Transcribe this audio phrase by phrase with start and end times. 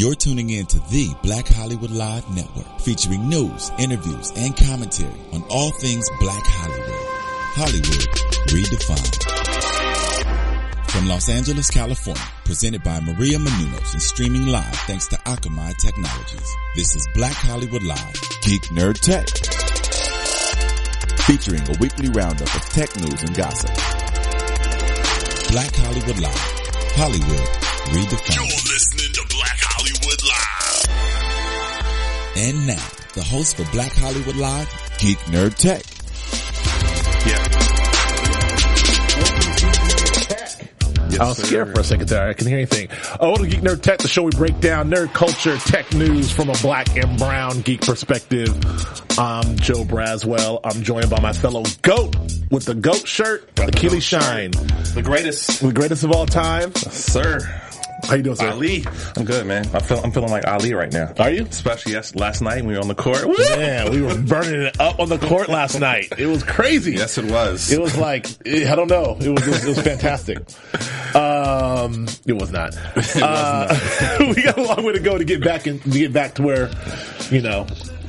[0.00, 5.42] You're tuning in to the Black Hollywood Live Network, featuring news, interviews, and commentary on
[5.50, 7.04] all things Black Hollywood.
[7.60, 8.08] Hollywood
[8.48, 9.20] redefined.
[10.90, 16.50] From Los Angeles, California, presented by Maria Menounos and streaming live thanks to Akamai Technologies.
[16.76, 19.28] This is Black Hollywood Live, Geek Nerd Tech.
[21.26, 23.68] Featuring a weekly roundup of tech news and gossip.
[25.52, 26.40] Black Hollywood Live,
[26.96, 27.48] Hollywood
[27.92, 28.36] redefined.
[28.36, 29.19] You're listening to
[32.42, 34.66] And now, the host for Black Hollywood Live,
[34.98, 35.82] Geek Nerd Tech.
[41.20, 42.28] I was scared for a second there.
[42.28, 42.88] I couldn't hear anything.
[43.20, 46.48] Oh, to Geek Nerd Tech, the show we break down nerd culture, tech news from
[46.48, 48.48] a black and brown geek perspective.
[49.18, 50.60] I'm Joe Braswell.
[50.64, 52.16] I'm joined by my fellow GOAT
[52.50, 54.52] with the GOAT shirt, Achilles Shine.
[54.52, 56.74] The greatest, The greatest of all time.
[56.74, 57.38] sir.
[58.04, 58.50] How you doing, sir?
[58.50, 58.84] Ali.
[59.16, 59.66] I'm good, man.
[59.74, 61.12] I feel, I'm feeling like Ali right now.
[61.18, 61.44] Are you?
[61.44, 63.26] Especially yes, last night when we were on the court.
[63.56, 66.12] Man, we were burning it up on the court last night.
[66.18, 66.92] It was crazy.
[66.92, 67.70] Yes, it was.
[67.70, 69.16] It was like I don't know.
[69.20, 70.38] It was it was, it was fantastic.
[71.14, 72.76] Um, it was not.
[73.20, 73.76] Uh,
[74.20, 76.42] we got a long way to go to get back and to get back to
[76.42, 76.70] where,
[77.30, 77.66] you know,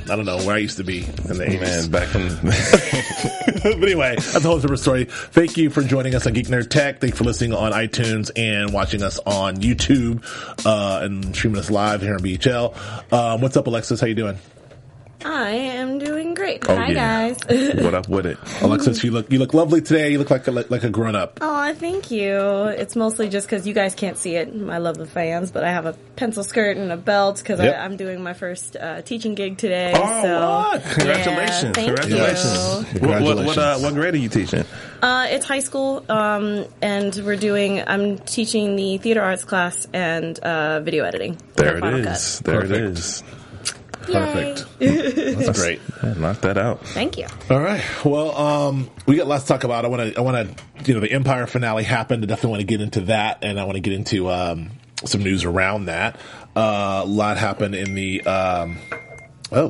[0.09, 1.61] I don't know where I used to be in the eighties.
[1.61, 2.27] man, back from
[3.63, 5.05] but anyway, that's a whole different story.
[5.05, 6.99] Thank you for joining us on Geek Nerd Tech.
[6.99, 10.23] Thank you for listening on iTunes and watching us on YouTube
[10.65, 13.13] uh, and streaming us live here on BHL.
[13.13, 14.01] Um, what's up, Alexis?
[14.01, 14.37] How you doing?
[15.23, 16.67] I am doing great.
[16.67, 17.33] Oh, Hi yeah.
[17.33, 17.73] guys.
[17.83, 18.37] what up with it?
[18.61, 20.11] Alexis, you look you look lovely today.
[20.11, 21.37] You look like a, like a grown up.
[21.41, 22.37] oh, thank you.
[22.67, 24.49] It's mostly just because you guys can't see it.
[24.69, 27.75] I love the fans, but I have a pencil skirt and a belt because Yep.
[27.79, 29.93] I'm doing my first uh, teaching gig today.
[29.95, 30.83] Oh, so what?
[30.83, 31.63] Congratulations!
[31.63, 32.93] Yeah, thank Congratulations!
[32.93, 32.99] you.
[33.07, 34.63] What, what, what, uh, what grade are you teaching?
[35.01, 37.81] Uh, it's high school, um, and we're doing.
[37.85, 41.37] I'm teaching the theater arts class and uh, video editing.
[41.55, 42.35] There for it Final is.
[42.37, 42.45] Cut.
[42.45, 42.79] There Perfect.
[42.79, 43.23] it is.
[44.03, 44.65] Perfect.
[44.79, 45.79] That's great.
[46.03, 46.85] Yeah, knock that out.
[46.87, 47.27] Thank you.
[47.49, 47.83] All right.
[48.03, 49.85] Well, um, we got lots to talk about.
[49.85, 52.23] I want to, I want to, you know, the Empire finale happened.
[52.23, 54.71] I definitely want to get into that, and I want to get into um,
[55.05, 56.17] some news around that.
[56.55, 58.21] Uh, a lot happened in the.
[58.23, 58.77] Um,
[59.51, 59.69] oh,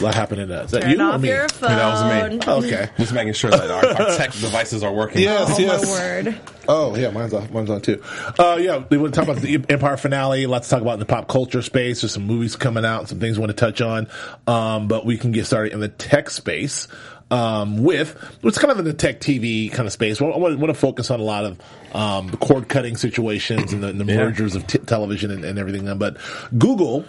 [0.00, 0.66] a lot happened in that.
[0.66, 1.28] Is that Turn you or off me?
[1.28, 1.70] your phone.
[1.70, 2.38] that was me.
[2.46, 2.88] Oh, okay.
[2.98, 5.22] Just making sure that our, our tech devices are working.
[5.22, 5.84] Yes, Oh yes.
[5.84, 6.40] my word.
[6.68, 7.52] Oh yeah, mine's on.
[7.52, 8.02] Mine's on too.
[8.38, 10.46] Uh, yeah, we want to talk about the Empire finale.
[10.46, 12.00] Lots to talk about in the pop culture space.
[12.02, 14.08] There's some movies coming out, some things we want to touch on.
[14.46, 16.88] Um, but we can get started in the tech space.
[17.30, 18.12] Um, with
[18.42, 20.20] what's kind of in the tech TV kind of space.
[20.20, 21.58] I want, want to focus on a lot of
[21.94, 24.16] um, the cord cutting situations and the, the Yeah.
[24.24, 25.96] mergers of t- television and, and everything.
[25.96, 26.18] But
[26.58, 27.06] Google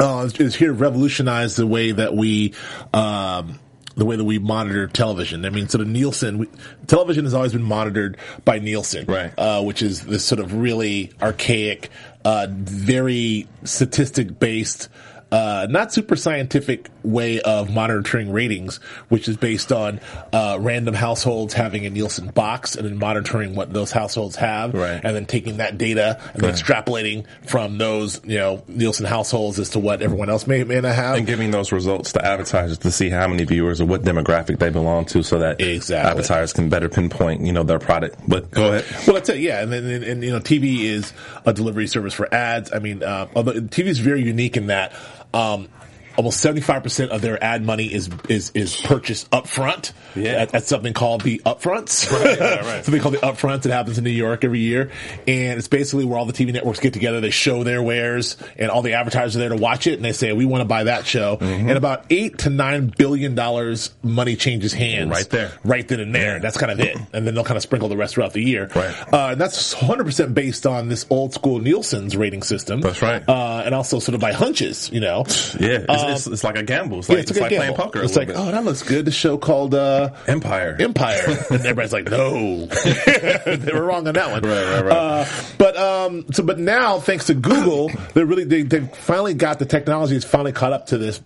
[0.00, 2.54] uh, is, is here to revolutionize the way that we,
[2.92, 3.58] um,
[3.96, 5.44] the way that we monitor television.
[5.44, 6.48] I mean, sort of Nielsen, we,
[6.86, 9.32] television has always been monitored by Nielsen, Right.
[9.38, 11.88] Uh, which is this sort of really archaic,
[12.24, 14.88] uh, very statistic based,
[15.32, 18.76] uh, not super scientific way of monitoring ratings,
[19.08, 20.00] which is based on
[20.32, 25.00] uh, random households having a Nielsen box and then monitoring what those households have, Right.
[25.02, 26.54] and then taking that data and Right.
[26.54, 30.94] extrapolating from those, you know, Nielsen households as to what everyone else may, may not
[30.94, 31.16] have.
[31.16, 34.70] And giving those results to advertisers to see how many viewers or what demographic they
[34.70, 36.08] belong to, so that Exactly.
[36.10, 38.16] advertisers can better pinpoint, you know, their product.
[38.28, 38.84] But go ahead.
[39.06, 39.38] Well, that's it.
[39.38, 41.12] Yeah, and then and, and, you know, TV is
[41.44, 42.72] a delivery service for ads.
[42.72, 44.92] I mean, uh, although TV is very unique in that.
[45.34, 45.68] Um,
[46.16, 50.32] Almost seventy five percent of their ad money is is is purchased upfront Yeah.
[50.32, 52.10] at, at something called the upfronts.
[52.10, 52.84] Right, right, right.
[52.84, 53.66] something called the upfronts.
[53.66, 54.90] It happens in New York every year,
[55.26, 57.20] and it's basically where all the TV networks get together.
[57.20, 60.12] They show their wares, and all the advertisers are there to watch it, and they
[60.12, 61.68] say, "We want to buy that show." Mm-hmm.
[61.68, 65.52] And about eight to nine billion dollars money changes hands Right there.
[65.64, 66.40] right then and there.
[66.40, 68.70] That's kind of it, and then they'll kind of sprinkle the rest throughout the year.
[68.74, 68.94] Right.
[69.12, 72.80] Uh, and that's 100% based on this old school Nielsen's rating system.
[72.80, 73.22] That's right.
[73.28, 75.24] Uh, and also sort of by hunches, you know.
[75.60, 76.98] Yeah, Um, it's, it's like a gamble.
[76.98, 78.02] It's yeah, like, it's, it's like playing poker.
[78.02, 78.36] It's like, bit.
[78.36, 79.04] oh, that looks good.
[79.04, 80.76] The show called uh, Empire.
[80.78, 84.42] Empire, and everybody's like, no, they were wrong on that one.
[84.42, 84.96] Right, right, right.
[84.96, 85.26] Uh,
[85.58, 89.66] but um, so but now thanks to Google, they really they, they finally got the
[89.66, 91.20] technology has finally caught up to this,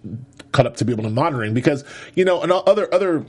[0.53, 1.85] caught up to be able to monitoring because
[2.15, 3.25] you know and other other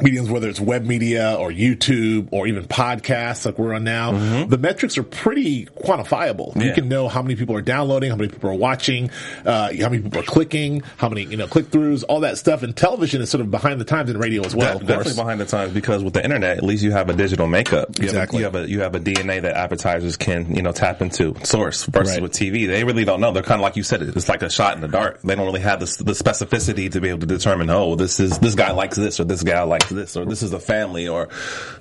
[0.00, 4.12] mediums, whether it's web media or YouTube or even podcasts like we're on now,
[4.46, 6.54] the metrics are pretty quantifiable.
[6.56, 6.74] You Mm-hmm.
[6.74, 9.10] Can know how many people are downloading, how many people are watching,
[9.44, 12.62] uh, how many people are clicking, how many, you know, click throughs, all that stuff.
[12.62, 15.40] And television is sort of behind the times in radio as well, of definitely behind
[15.40, 17.98] the times because with the internet, at least you have a digital makeup.
[17.98, 18.42] You Exactly.
[18.44, 21.02] Have a, you have a, you have a DNA that advertisers can you know tap
[21.02, 21.34] into.
[21.44, 22.22] Source versus Right.
[22.22, 23.32] with TV, they really don't know.
[23.32, 25.20] They're kind of like you said, it's like a shot in the dark.
[25.22, 27.68] They don't really have the, the specificity to be able to determine.
[27.70, 30.42] Oh, this is this guy likes this or this guy likes likes this, or this
[30.42, 31.28] is a family, or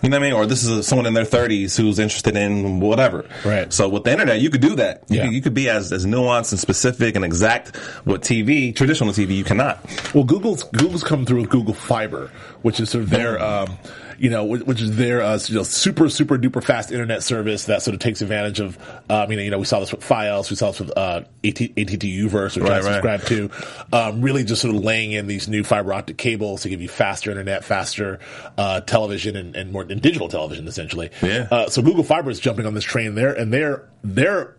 [0.01, 2.35] you know what I mean, or this is a, someone in their 30s who's interested
[2.35, 3.25] in whatever.
[3.45, 3.71] Right.
[3.71, 5.03] So with the internet, you could do that.
[5.09, 5.25] You, Yeah.
[5.25, 7.75] could, you could be as as nuanced and specific and exact.
[8.05, 9.79] With TV, traditional TV, you cannot.
[10.13, 12.31] Well, Google's Google's come through with Google Fiber,
[12.61, 13.77] which is sort of their, um,
[14.21, 17.65] you know, which, which is their uh, you know, super super duper fast internet service
[17.65, 18.77] that sort of takes advantage of.
[19.09, 21.21] Um, you know, you know, we saw this with Fios, we saw this with uh,
[21.43, 22.83] AT, AT&T Uverse, which I Right, right.
[22.83, 23.49] subscribe to.
[23.91, 26.87] Um, really, just sort of laying in these new fiber optic cables to give you
[26.87, 28.19] faster internet, faster
[28.57, 31.09] uh, television, and, and more and digital television, essentially.
[31.23, 31.47] Yeah.
[31.49, 34.55] Uh, so Google Fiber is jumping on this train there, and their their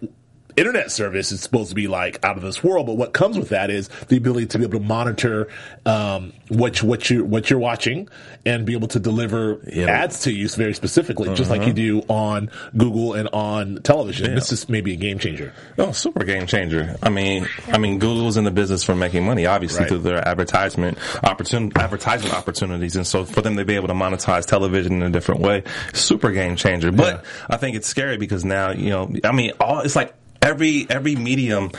[0.57, 2.87] internet service is supposed to be like out of this world.
[2.87, 5.49] But what comes with that is the ability to be able to monitor
[5.87, 8.09] um, what what you what you're watching
[8.45, 9.87] and be able to deliver Yeah.
[9.87, 14.27] ads to you very specifically, just like you do on Google and on television.
[14.31, 14.35] Yeah.
[14.35, 15.53] This is maybe a game changer.
[15.79, 16.97] Oh, super game changer.
[17.03, 19.89] I mean, I mean, Google's in the business for making money, obviously Right.
[19.89, 24.45] through their advertisement opportun- advertisement opportunities, and so for them to be able to monetize
[24.47, 25.63] television in a different way,
[25.93, 26.91] super game changer.
[26.93, 30.87] But I think it's scary because now, you know, I mean, all it's like every
[30.91, 31.71] every medium.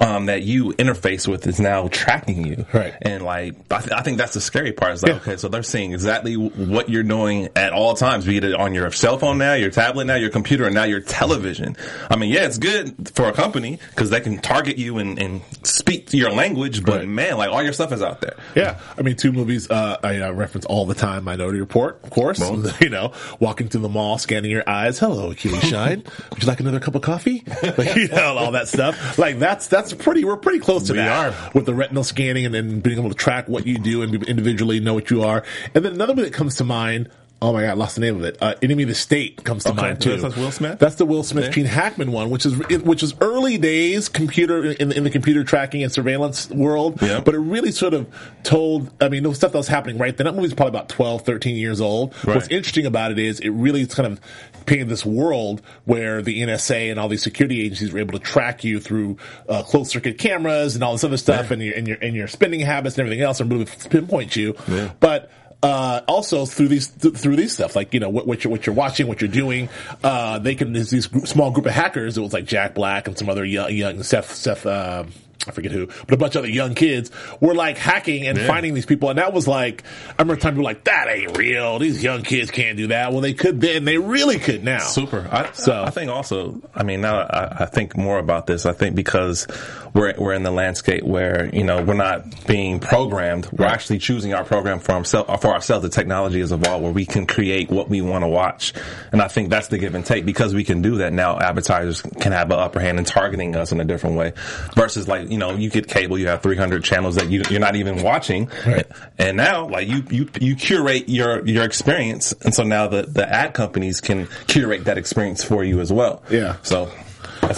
[0.00, 2.94] Um, that you interface with is now tracking you, Right.
[3.00, 4.92] And like, I, th- I think that's the scary part.
[4.94, 5.16] Is like, Yeah.
[5.18, 8.90] okay, so they're seeing exactly what you're doing at all times, be it on your
[8.90, 11.76] cell phone now, your tablet now, your computer, and now your television.
[12.10, 15.42] I mean, yeah, it's good for a company because they can target you and, and
[15.62, 17.08] speak to your language, but Right.
[17.08, 18.34] man, like all your stuff is out there.
[18.56, 21.22] Yeah, I mean, two movies uh, I uh, reference all the time.
[21.24, 22.40] Minority Report, of course.
[22.80, 24.98] you know, walking through the mall, scanning your eyes.
[24.98, 26.02] Hello, Achilles Shine.
[26.30, 27.44] Would you like another cup of coffee?
[27.78, 29.18] Like, you know, all that stuff.
[29.18, 30.24] Like that's that's pretty.
[30.24, 31.50] We're pretty close to We that are.
[31.52, 34.80] with the retinal scanning and, then being able to track what you do and individually
[34.80, 35.42] know what you are.
[35.74, 37.10] And then another one that comes to mind.
[37.42, 38.38] Oh my God, I lost the name of it.
[38.40, 40.16] Uh, Enemy of the State comes to Okay, mind too.
[40.16, 40.78] that's Will Smith?
[40.78, 41.54] That's the Will Smith, Okay.
[41.56, 45.82] Gene Hackman one, which is which is early days computer in, in the computer tracking
[45.82, 47.02] and surveillance world.
[47.02, 47.20] Yeah.
[47.20, 48.06] But it really sort of
[48.44, 50.24] told, I mean, the stuff that was happening right then.
[50.24, 52.14] That movie's probably about 12, 13 years old.
[52.24, 52.36] Right.
[52.36, 54.20] What's interesting about it is it really kind of
[54.66, 58.64] painted this world where the NSA and all these security agencies were able to track
[58.64, 59.18] you through
[59.48, 62.28] uh, closed circuit cameras and all this other stuff and your and your and your
[62.28, 64.54] spending habits and everything else and really pinpoint you.
[64.68, 64.92] Yeah.
[65.00, 65.30] But
[65.64, 68.66] uh, also through these th- through these stuff, like you know what, what you're what
[68.66, 69.70] you're watching, what you're doing,
[70.02, 72.18] uh, they can there's these group, small group of hackers.
[72.18, 74.66] It was like Jack Black and some other young, young Seth Seth.
[74.66, 75.04] Uh,
[75.46, 77.10] I forget who, but a bunch of other young kids
[77.40, 78.46] were like hacking and Yeah.
[78.46, 79.82] finding these people, and that was like
[80.18, 81.78] I remember time people were like that ain't real.
[81.78, 83.12] These young kids can't do that.
[83.12, 83.84] Well, they could then.
[83.84, 84.78] They really could now.
[84.78, 85.28] Super.
[85.30, 88.64] I, So- I think also, I mean, now I, I think more about this.
[88.64, 89.46] I think because
[89.92, 93.46] we're we're in the landscape where you know we're not being programmed.
[93.52, 95.30] We're actually choosing our program for ourselves.
[95.42, 98.72] For ourselves, the technology has evolved where we can create what we want to watch,
[99.12, 100.24] and I think that's the give and take.
[100.24, 103.72] Because we can do that now, advertisers can have an upper hand in targeting us
[103.72, 104.32] in a different way.
[104.74, 107.76] Versus like you know, you get cable, you have 300 channels that you, you're not
[107.76, 108.86] even watching, Right.
[109.18, 113.28] and now like you you you curate your your experience, and so now the the
[113.28, 116.22] ad companies can curate that experience for you as well.
[116.30, 116.56] Yeah.
[116.62, 116.90] So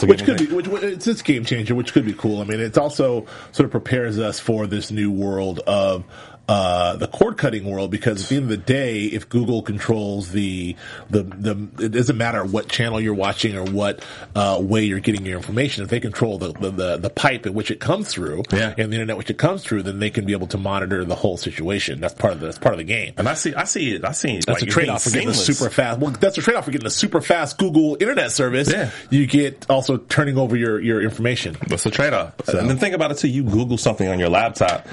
[0.03, 2.41] which good could be which, which- it's it's game changer, which could be cool.
[2.41, 6.05] I mean, it's also sort of prepares us for this new world of
[6.49, 10.31] uh, the cord cutting world because at the end of the day, if Google controls
[10.31, 10.77] the
[11.11, 14.05] the the, it doesn't matter what channel you're watching or what
[14.35, 15.83] uh, way you're getting your information.
[15.83, 18.75] If they control the the, the, the pipe in which it comes through Yeah.
[18.79, 21.17] and the internet which it comes through, then they can be able to monitor the
[21.17, 22.01] whole situation.
[22.01, 23.15] That's part of the, that's part of the game.
[23.17, 24.05] And I see, I see it.
[24.05, 24.47] I see it.
[24.47, 25.59] That's like, a trade off for getting a seamless.
[25.59, 25.99] super fast.
[25.99, 28.73] Well, that's a trade off for getting a super fast Google internet service.
[28.73, 28.91] Yeah.
[29.11, 31.57] You get also turning over your, your information.
[31.67, 32.35] That's the trade off.
[32.45, 33.29] So- And then think about it too.
[33.29, 34.87] You Google something on your laptop.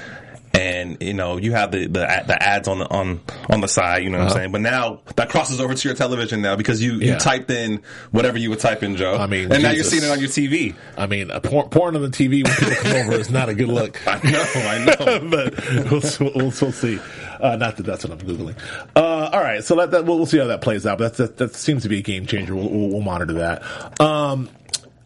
[0.54, 3.20] And you know you have the, the the ads on the on
[3.50, 4.52] on the side, you know what I'm saying.
[4.52, 7.00] But now that crosses over to your television now because you, Uh-huh.
[7.04, 7.12] Yeah.
[7.14, 7.82] you typed in
[8.12, 9.16] whatever you would type in, Joe.
[9.16, 10.76] I mean, and now you're seeing it on your TV.
[10.96, 13.54] I mean, a porn, porn on the TV when people come over is not a
[13.54, 14.00] good look.
[14.06, 15.28] I know, I know.
[15.30, 17.00] but we'll, we'll, we'll see.
[17.40, 18.56] Uh, not that that's what I'm googling.
[18.94, 20.98] Uh, all right, so that, that we'll, we'll see how that plays out.
[20.98, 22.54] But that's, that, that seems to be a game changer.
[22.54, 24.00] We'll, we'll, we'll monitor that.
[24.00, 24.48] Um,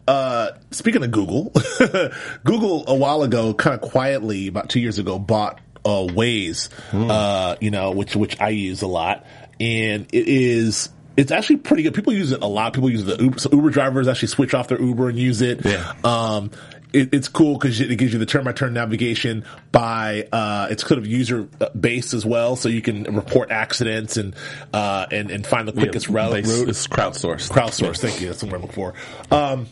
[0.09, 1.51] uh, speaking of Google,
[2.43, 7.55] Google a while ago, kind of quietly, about two years ago, bought uh, Waze, uh,
[7.61, 9.25] you know, which which I use a lot,
[9.59, 10.89] and it is.
[11.17, 11.93] It's actually pretty good.
[11.93, 12.73] People use it a lot.
[12.73, 13.39] People use the Uber.
[13.39, 15.65] So Uber drivers actually switch off their Uber and use it.
[15.65, 15.93] Yeah.
[16.05, 16.51] Um,
[16.93, 20.83] it, it's cool because it gives you the turn by turn navigation by uh, it's
[20.85, 21.43] kind of user
[21.77, 24.33] based as well, so you can report accidents and
[24.73, 26.31] uh, and and find the quickest route.
[26.31, 27.51] They- route It's crowdsourced.
[27.51, 27.99] crowdsourced.
[27.99, 28.27] Thank you.
[28.27, 28.93] That's what I'm looking for.
[29.29, 29.67] Um,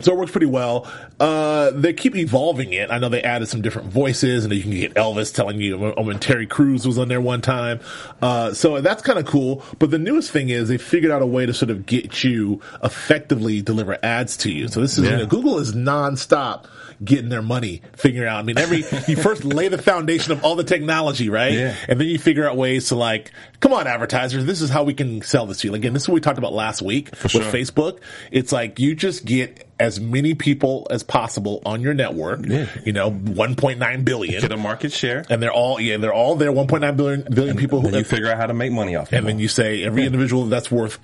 [0.00, 0.90] So it works pretty well.
[1.18, 2.90] Uh, they keep evolving it.
[2.90, 6.02] I know they added some different voices, and you can get Elvis telling you oh,
[6.02, 7.80] when Terry Crews was on there one time.
[8.20, 9.64] Uh, so that's kind of cool.
[9.78, 12.60] But the newest thing is they figured out a way to sort of get you
[12.82, 14.68] effectively deliver ads to you.
[14.68, 16.66] So this is you know, Google is nonstop
[17.04, 18.38] getting their money, figuring out.
[18.38, 21.52] I mean, every you first lay the foundation of all the technology, right?
[21.52, 21.74] Yeah.
[21.88, 24.94] And then you figure out ways to like, come on, advertisers, this is how we
[24.94, 25.74] can sell this to you.
[25.74, 27.42] Again, this is what we talked about last week with sure.
[27.42, 28.00] Facebook.
[28.30, 32.46] It's like you just get as many people as possible on your network.
[32.46, 32.66] Yeah.
[32.84, 34.40] You know, 1.9 billion.
[34.40, 37.80] Get a market share, and they're all, yeah, they're all there, 1.9 billion, billion people
[37.80, 39.08] who, and you figure out how to make money off.
[39.08, 39.32] of and them.
[39.34, 40.98] then you say every individual that's worth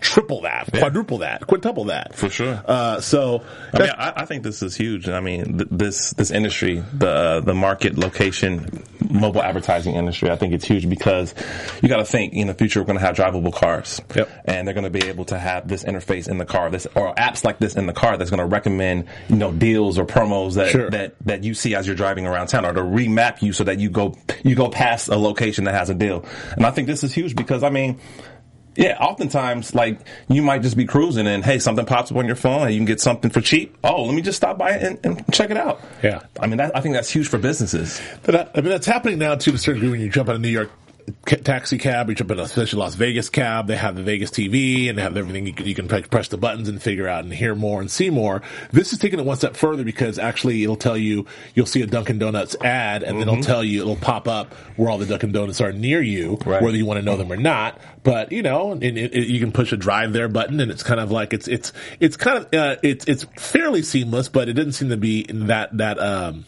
[0.00, 2.14] triple that, quadruple that, quintuple that.
[2.14, 2.62] For sure.
[2.66, 3.42] Uh, so,
[3.72, 5.08] I mean, I, I think this is huge.
[5.08, 10.36] I mean, th- this this industry, the uh, the market location, mobile advertising industry, I
[10.36, 11.34] think it's huge because
[11.82, 14.28] you got to think in the future we're going to have drivable cars, Yep.
[14.44, 17.14] and they're going to be able to have this interface in the car, this or
[17.14, 20.54] apps like this in the car that's going to recommend you know deals or promos
[20.54, 20.90] that Sure.
[20.90, 23.78] that that you see as you're driving around town, or to remap you so that
[23.78, 26.24] you go you go past a location that has a deal.
[26.56, 28.00] And I think this is huge because I mean.
[28.76, 32.34] Yeah, oftentimes, like you might just be cruising and hey, something pops up on your
[32.34, 33.76] phone and you can get something for cheap.
[33.84, 35.80] Oh, let me just stop by and, and check it out.
[36.02, 36.22] Yeah.
[36.40, 38.02] I mean, that, I think that's huge for businesses.
[38.24, 40.34] But I, I mean, that's happening now to a certain degree when you jump on
[40.34, 40.72] a New York
[41.26, 43.66] taxi cab, you jump in a special Las Vegas cab.
[43.66, 45.46] They have the Vegas TV and they have everything.
[45.46, 48.10] You can, you can press the buttons and figure out and hear more and see
[48.10, 48.42] more.
[48.72, 51.86] This is taking it one step further because actually it'll tell you you'll see a
[51.86, 55.32] Dunkin' Donuts ad and then it'll tell you it'll pop up where all the Dunkin'
[55.32, 56.62] Donuts are near you, Right.
[56.62, 57.78] whether you want to know them or not.
[58.02, 60.82] But you know, and it, it, you can push a drive there button, and it's
[60.82, 64.52] kind of like it's it's it's kind of uh, it's it's fairly seamless, but it
[64.54, 66.44] doesn't seem to be that that um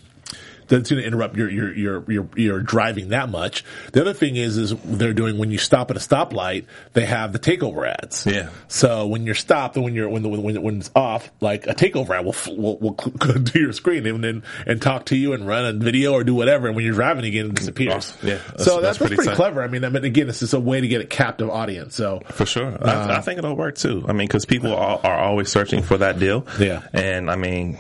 [0.68, 3.64] doesn't seem to interrupt your your your your your driving that much.
[3.92, 7.32] The other thing is is they're doing when you stop at a stoplight, they have
[7.32, 8.26] the takeover ads.
[8.26, 8.50] Yeah.
[8.68, 11.74] So when you're stopped and when you're when the when, when it's off, like a
[11.74, 15.32] takeover ad will will, will cl- to your screen and then and talk to you
[15.32, 16.66] and run a video or do whatever.
[16.66, 17.94] And when you're driving again, it disappears.
[17.94, 18.28] Awesome.
[18.28, 19.62] Yeah, that's- so that's, that's that's pretty pretty, clever.
[19.62, 21.94] I mean, I mean, again, it's just a way to get a captive audience.
[21.94, 22.76] So For sure.
[22.80, 24.04] I, I um, think it'll work too.
[24.08, 26.46] I mean, because people are, are always searching for that deal.
[26.58, 26.82] Yeah.
[26.92, 27.78] And I mean,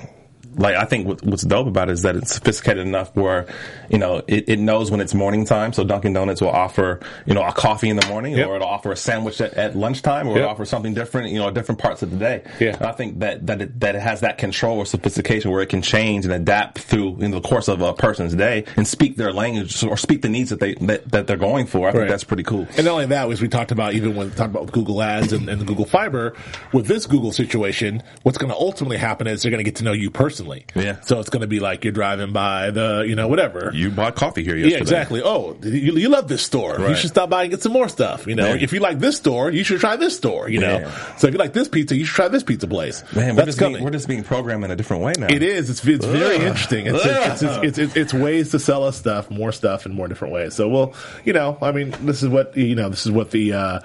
[0.56, 3.46] like, I think what, what's dope about it is that it's sophisticated enough where,
[3.90, 5.72] you know, it, it knows when it's morning time.
[5.72, 8.48] So Dunkin' Donuts will offer, you know, a coffee in the morning Yep.
[8.48, 10.38] or it'll offer a sandwich at, at lunchtime or Yep.
[10.38, 12.42] it'll offer something different, you know, at different parts of the day.
[12.58, 12.76] Yeah.
[12.76, 15.68] And I think that, that it, that it has that control or sophistication where it
[15.68, 19.32] can change and adapt through in the course of a person's day and speak their
[19.32, 21.88] language or speak the needs that they, that, that they're going for.
[21.88, 22.66] I think that's pretty cool.
[22.76, 25.32] And not only that, as we talked about, even when we talked about Google Ads
[25.32, 26.34] and, and the Google Fiber,
[26.72, 29.84] with this Google situation, what's going to ultimately happen is they're going to get to
[29.84, 30.45] know you personally.
[30.74, 31.00] Yeah.
[31.02, 33.70] So it's going to be like you're driving by the, you know, whatever.
[33.74, 34.74] You bought coffee here yesterday.
[34.76, 35.22] yeah, exactly.
[35.22, 36.78] Oh, you, you love this store.
[36.80, 38.26] You should stop by and get some more stuff.
[38.26, 38.62] You know, Yeah.
[38.62, 40.48] if you like this store, you should try this store.
[40.48, 41.16] You know, Yeah.
[41.16, 43.02] so if you like this pizza, you should try this pizza place.
[43.14, 43.74] Man, we're That's just, coming.
[43.74, 45.26] being, we're just being programmed in a different way now.
[45.28, 45.70] It is.
[45.70, 46.86] It's, it's very interesting.
[46.86, 50.08] It's, it's, it's, it's, it's, it's ways to sell us stuff, more stuff in more
[50.08, 50.54] different ways.
[50.54, 53.52] So, well, you know, I mean, this is what, you know, this is what the,
[53.52, 53.80] uh,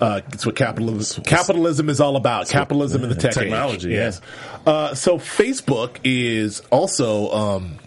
[0.00, 2.48] uh, it's what capitalism, capitalism is all about.
[2.48, 3.44] Capitalism and the tech age.
[3.44, 4.20] Technology, Yes.
[4.66, 7.78] Uh, so Facebook is also, um,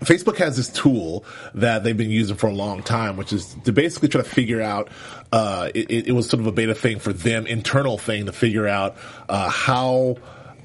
[0.00, 3.72] Facebook has this tool that they've been using for a long time, which is to
[3.72, 4.88] basically try to figure out.
[5.32, 8.66] Uh, it, it was sort of a beta thing for them, internal thing to figure
[8.66, 8.96] out
[9.28, 10.16] uh, how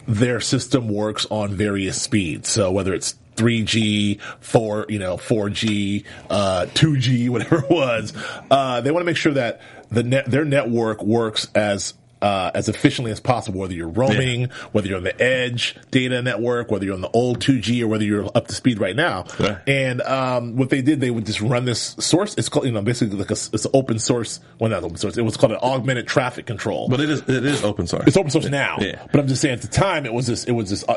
[0.07, 2.49] their system works on various speeds.
[2.49, 8.13] So whether it's 3G, 4, you know, 4G, uh, 2G, whatever it was,
[8.49, 12.69] uh, they want to make sure that the net, their network works as uh, as
[12.69, 16.93] efficiently as possible, whether you're roaming, whether you're on the edge data network, whether you're
[16.93, 19.25] on the old 2G or whether you're up to speed right now.
[19.39, 19.59] Yeah.
[19.67, 22.35] And um, what they did, they would just run this source.
[22.37, 24.39] It's called, you know, basically like a, it's open source.
[24.59, 25.17] Well, not open source.
[25.17, 26.87] It was called an augmented traffic control.
[26.89, 28.05] But it is it is open source.
[28.07, 29.05] It's open source now, Yeah.
[29.11, 30.95] but I'm just saying at the time it was this it was this uh,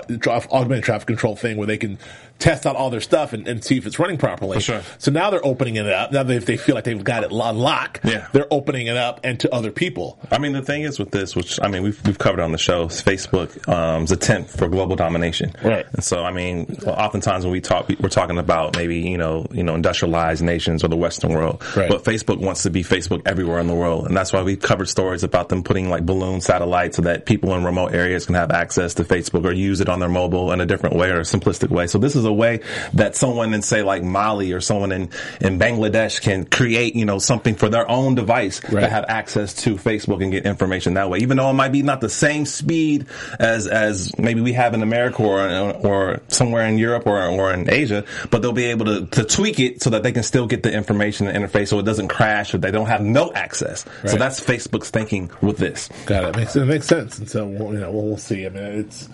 [0.52, 1.98] augmented traffic control thing where they can
[2.38, 4.56] test out all their stuff and, and see if it's running properly.
[4.56, 4.82] For sure.
[4.98, 6.10] So now they're opening it up.
[6.12, 8.26] Now they, if they feel like they've got it on lock, Yeah.
[8.32, 10.18] they're opening it up and to other people.
[10.32, 12.58] I mean, the thing is with this, which I mean, we've we've covered on the
[12.58, 15.54] show, Facebook's Facebook um, is a tent for global domination.
[15.62, 15.86] Right.
[15.92, 19.62] And so, I mean, oftentimes when we talk, we're talking about maybe you know you
[19.62, 21.62] know industrialized nations or the Western world.
[21.76, 21.88] Right.
[21.88, 24.86] But Facebook wants to be Facebook everywhere in the world, and that's why we've covered
[24.88, 28.50] stories about them putting like balloon satellites so that people in remote areas can have
[28.50, 31.22] access to Facebook or use it on their mobile in a different way or a
[31.22, 31.86] simplistic way.
[31.86, 32.60] So this is a way
[32.94, 37.18] that someone in say like Mali or someone in in Bangladesh can create you know
[37.18, 38.80] something for their own device Right.
[38.82, 41.72] to have access to Facebook and get information that that way, even though it might
[41.72, 43.06] be not the same speed
[43.38, 47.70] as as maybe we have in America or or somewhere in Europe or or in
[47.70, 50.62] Asia, but they'll be able to, to tweak it so that they can still get
[50.62, 53.84] the information and interface so it doesn't crash or they don't have no access.
[54.06, 55.88] So that's Facebook's thinking with this.
[56.06, 56.36] Got it.
[56.36, 57.18] Makes it makes sense.
[57.18, 58.46] And so we'll, you know we'll, we'll see.
[58.46, 59.08] I mean, it's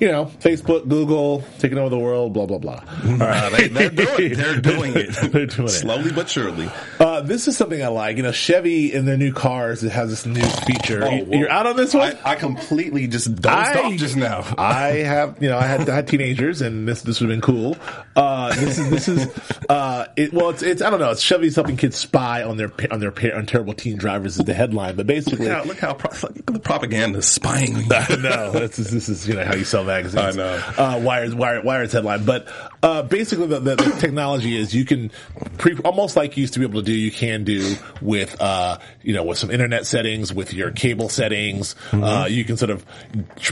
[0.00, 2.32] you know Facebook, Google taking over the world.
[2.32, 2.82] Blah blah blah.
[3.04, 5.70] Uh, they, they're doing they're doing it They're doing it.
[5.70, 6.68] slowly but surely.
[6.98, 8.16] Uh, this is something I like.
[8.16, 11.04] You know, Chevy in their new cars it has this new feature.
[11.04, 12.16] Oh, you, you're out on this one.
[12.24, 14.44] I, I completely just dozed off just now.
[14.58, 17.54] I have, you know, I had, I had teenagers, and this this would have been
[17.54, 17.76] cool.
[18.14, 19.28] Uh, this is this is,
[19.68, 21.10] uh, it, well, it's it's I don't know.
[21.10, 24.54] It's Chevy's helping kids spy on their on their on terrible teen drivers is the
[24.54, 25.46] headline, but basically.
[25.46, 29.08] Look how, look how pro- look at the propaganda is spying no, this is this
[29.08, 30.36] is you know how you sell magazines.
[30.36, 30.62] I know.
[30.76, 32.48] Uh, Wired's Wired, Wired's headline, but
[32.82, 35.10] uh, basically the, the, the technology is you can
[35.58, 36.92] pre, almost like you used to be able to do.
[37.06, 41.76] You can do with uh, you know with some internet settings, with your cable settings.
[41.92, 42.84] Uh, you can sort of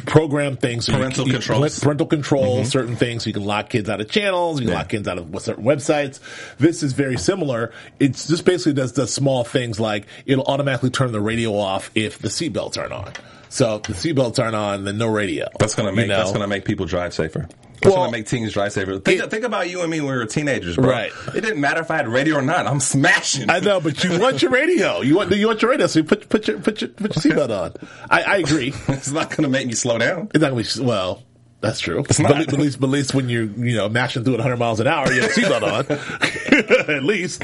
[0.06, 0.86] program things.
[0.86, 1.78] So you- Parental you, controls.
[1.80, 3.22] Parental control certain things.
[3.24, 4.58] So you can lock kids out of channels.
[4.60, 4.78] You can Yeah.
[4.78, 6.20] lock kids out of certain websites.
[6.58, 7.72] This is very similar.
[8.00, 12.18] It's just basically does does small things like it'll automatically turn the radio off if
[12.18, 13.12] the seatbelts aren't on.
[13.48, 15.46] So if the seatbelts aren't on, then no radio.
[15.60, 16.16] That's gonna make You know?
[16.18, 17.48] that's gonna make people drive safer.
[17.80, 18.98] That's Well, gonna make teens drive safer.
[18.98, 20.88] Think, it- think about you and me when we were teenagers, bro.
[20.90, 21.12] Right.
[21.34, 22.66] It didn't matter if I had radio or not.
[22.66, 23.50] I'm smashing.
[23.50, 25.00] I know, but you want your radio.
[25.02, 27.34] You want you want your radio, so you put put your put your put your
[27.36, 27.74] seatbelt on.
[28.10, 28.72] I, I agree.
[28.88, 30.30] it's not gonna make me slow down.
[30.34, 31.22] It's not gonna be well.
[31.64, 31.96] That's true.
[31.96, 32.18] not.
[32.18, 34.80] But, at least, but at least when you're, you know, mashing through at 100 miles
[34.80, 36.34] an hour, you have a seatbelt on.
[36.94, 37.42] at least.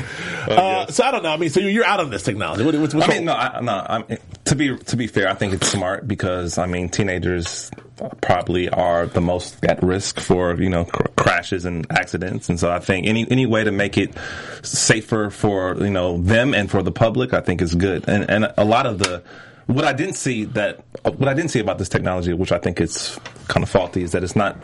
[0.49, 1.33] uh, so I don't know.
[1.33, 2.65] I mean, so you're out on this technology.
[2.65, 3.87] What, what's, what's I mean, no, I, no.
[3.89, 4.05] I'm,
[4.45, 7.71] to be to be fair, I think it's smart because I mean, teenagers
[8.21, 12.71] probably are the most at risk for you know cr- crashes and accidents, and so
[12.71, 14.15] I think any any way to make it
[14.63, 18.09] safer for you know them and for the public, I think is good.
[18.09, 19.23] And and a lot of the
[19.71, 22.81] what I didn't see that what I didn't see about this technology, which I think
[22.81, 24.57] is kind of faulty, is that it's not.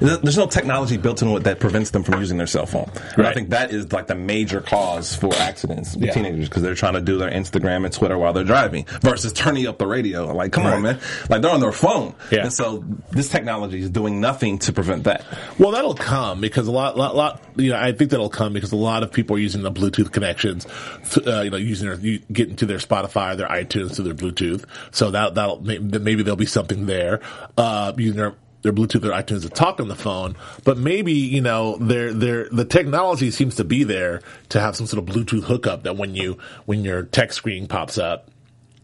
[0.00, 2.90] There's no technology built into it that prevents them from using their cell phone.
[3.16, 6.12] And I think that is like the major cause for accidents with Yeah.
[6.12, 9.66] teenagers because they're trying to do their Instagram and Twitter while they're driving versus turning
[9.66, 10.32] up the radio.
[10.34, 10.98] Like, come on, man!
[11.28, 12.14] Like they're on their phone.
[12.30, 12.42] Yeah.
[12.44, 15.24] And so this technology is doing nothing to prevent that.
[15.58, 17.42] Well, that'll come because a lot, lot, lot.
[17.56, 20.12] You know, I think that'll come because a lot of people are using the Bluetooth
[20.12, 20.66] connections.
[21.12, 24.64] To, uh, you know, using their getting to their Spotify, their iTunes through their Bluetooth.
[24.90, 27.20] So that that'll maybe there'll be something there.
[27.56, 31.40] Uh, using their their Bluetooth or iTunes to talk on the phone, but maybe you
[31.40, 35.44] know their their the technology seems to be there to have some sort of Bluetooth
[35.44, 38.30] hookup that when you when your text screen pops up,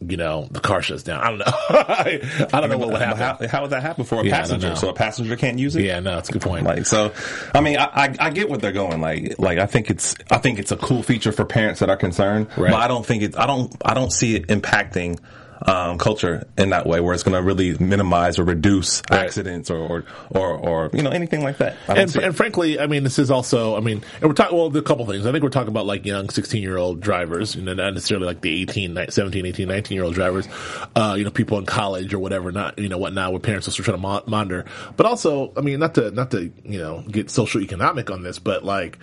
[0.06, 1.20] you know the car shuts down.
[1.20, 1.44] I don't know.
[1.46, 3.48] I, I don't know what would How, happen.
[3.48, 4.76] how would that happen for a Yeah, passenger?
[4.76, 5.82] So a passenger can't use it.
[5.84, 6.64] Yeah, no, it's a good point.
[6.64, 7.12] Like so,
[7.54, 9.00] I mean, I, I, I get what they're going.
[9.00, 11.96] Like, like I think it's I think it's a cool feature for parents that are
[11.96, 12.48] concerned.
[12.56, 12.70] Right.
[12.70, 13.74] But I don't think it's, I don't.
[13.84, 15.18] I don't see it impacting.
[15.62, 19.20] Um, culture in that way, where it's going to really minimize or reduce Right.
[19.20, 21.76] accidents or, or or or you know anything like that.
[21.88, 24.82] And, and frankly, I mean, this is also, I mean, and we're talking, well, a
[24.82, 25.24] couple things.
[25.26, 28.26] I think we're talking about like young 16 year old drivers, you know, not necessarily
[28.26, 30.48] like the 18, 17, 18, 19 year old drivers,
[30.96, 33.70] uh, you know, people in college or whatever, not, you know, whatnot, where parents are
[33.70, 34.64] still trying to monitor.
[34.96, 38.38] But also, I mean, not to, not to, you know, get social economic on this,
[38.38, 38.98] but like,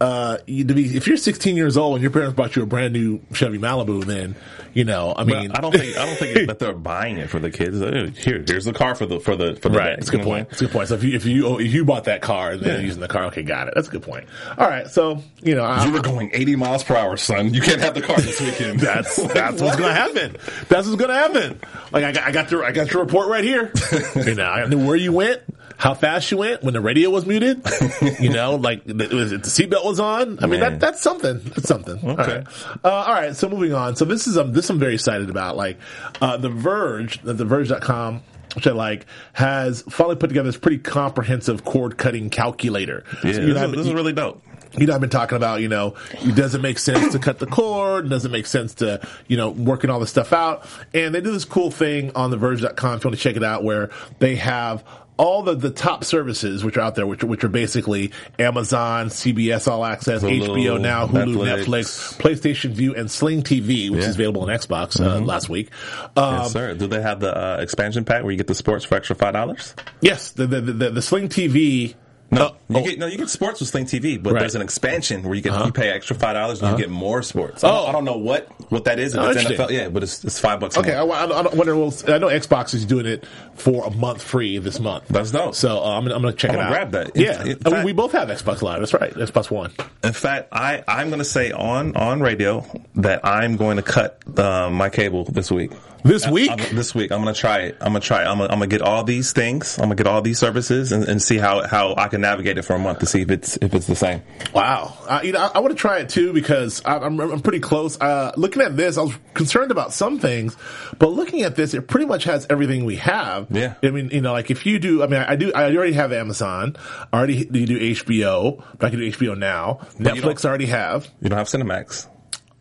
[0.00, 2.66] uh, you, to be, if you're 16 years old and your parents bought you a
[2.66, 4.36] brand new Chevy Malibu, then,
[4.74, 7.30] you know, I But mean, I don't think I don't think that they're buying it
[7.30, 7.80] for the kids.
[7.80, 9.96] Uh, Here, here's the car for the for the for the Right, day.
[9.96, 10.48] that's a good You know what I point.
[10.50, 10.88] That's a good point.
[10.88, 12.84] So if you if you if you bought that car and then Yeah.
[12.86, 13.74] using the car, okay, got it.
[13.74, 14.26] That's a good point.
[14.58, 15.86] All right, so you know, I?
[15.86, 17.54] You were going 80 miles per hour, son.
[17.54, 18.80] You can't have the car this weekend.
[18.86, 20.36] That's Like, that's what's gonna happen.
[20.68, 21.58] That's what's gonna happen.
[21.92, 23.72] Like I got, I got your I got your report right here.
[24.16, 25.40] you know, I knew where you went,
[25.78, 27.62] how fast you went, when the radio was muted.
[28.20, 30.38] You know, like the, was the seatbelt was on.
[30.42, 31.38] I mean, that that's something.
[31.40, 31.98] That's something.
[32.02, 32.36] Okay.
[32.38, 32.46] right.
[32.84, 33.34] Uh, all right.
[33.36, 33.96] So moving on.
[33.96, 35.56] So this is um this I'm very excited about.
[35.56, 35.78] Like
[36.20, 38.22] uh, the Verge, the, the Verge.com.
[38.54, 43.04] Which I like has finally put together this pretty comprehensive cord cutting calculator.
[43.16, 44.42] Yeah, So, this, you know, is, this is really dope.
[44.78, 47.46] you know, I've been talking about, you know, it doesn't make sense to cut the
[47.46, 50.64] cord, it doesn't make sense to, you know, working all this stuff out.
[50.94, 53.44] And they do this cool thing on the verge.com if you want to check it
[53.44, 54.84] out where they have
[55.18, 59.66] all the, the top services which are out there, which, which are basically Amazon, CBS
[59.66, 61.64] All Access, Hulu, HBO Now, Hulu, Netflix.
[61.64, 64.08] Netflix, PlayStation Vue, and Sling TV, which Yeah.
[64.08, 65.70] is available on Xbox uh, last week.
[66.16, 66.74] Um, Yes, sir.
[66.74, 69.32] Do they have the uh, expansion pack where you get the sports for extra five
[69.32, 69.74] dollars?
[70.00, 71.94] yes, the, the, the, the Sling TV.
[72.28, 72.84] No, you oh.
[72.84, 73.06] get no.
[73.06, 74.40] You get sports with Sling TV, but Right.
[74.40, 77.22] there's an expansion where you get you pay extra five dollars and you get more
[77.22, 77.62] sports.
[77.62, 77.86] I, don't, Oh.
[77.86, 79.14] I don't know what what that is.
[79.14, 79.44] If Oh, it's.
[79.44, 80.76] NFL, yeah, but it's, it's five bucks.
[80.76, 81.04] Okay, I.
[81.04, 81.76] I, I wonder.
[81.76, 85.06] Well, I know Xbox is doing it for a month free this month.
[85.08, 85.54] That's dope.
[85.54, 86.90] So uh, I'm, gonna- I'm going to check I'm it gonna out.
[86.90, 87.16] grab that.
[87.16, 88.80] Yeah, in fact- we both have Xbox Live.
[88.80, 89.70] That's right, Xbox One.
[90.02, 94.18] In fact, I I'm going to say on on radio that I'm going to cut
[94.36, 95.70] uh, my cable this week
[96.06, 96.50] This week?
[96.50, 97.76] I'm- this week, I'm gonna try it.
[97.80, 98.26] I'm gonna try it.
[98.26, 99.76] I'm gonna, I'm gonna get all these things.
[99.78, 102.62] I'm gonna get all these services and, and see how, how I can navigate it
[102.62, 104.22] for a month to see if it's if it's the same.
[104.54, 104.96] Wow.
[105.08, 107.60] Uh, you know, I, I want to try it too because I, I'm, I'm pretty
[107.60, 108.00] close.
[108.00, 110.56] Uh, looking at this, I was concerned about some things,
[110.98, 113.48] but looking at this, it pretty much has everything we have.
[113.50, 113.74] Yeah.
[113.82, 115.94] I mean, you know, like if you do, I mean, I, I do, I already
[115.94, 116.76] have Amazon.
[117.12, 119.80] I already do HBO, but I can do HBO now.
[119.98, 121.08] you Netflix I already have.
[121.20, 122.06] You don't have Cinemax.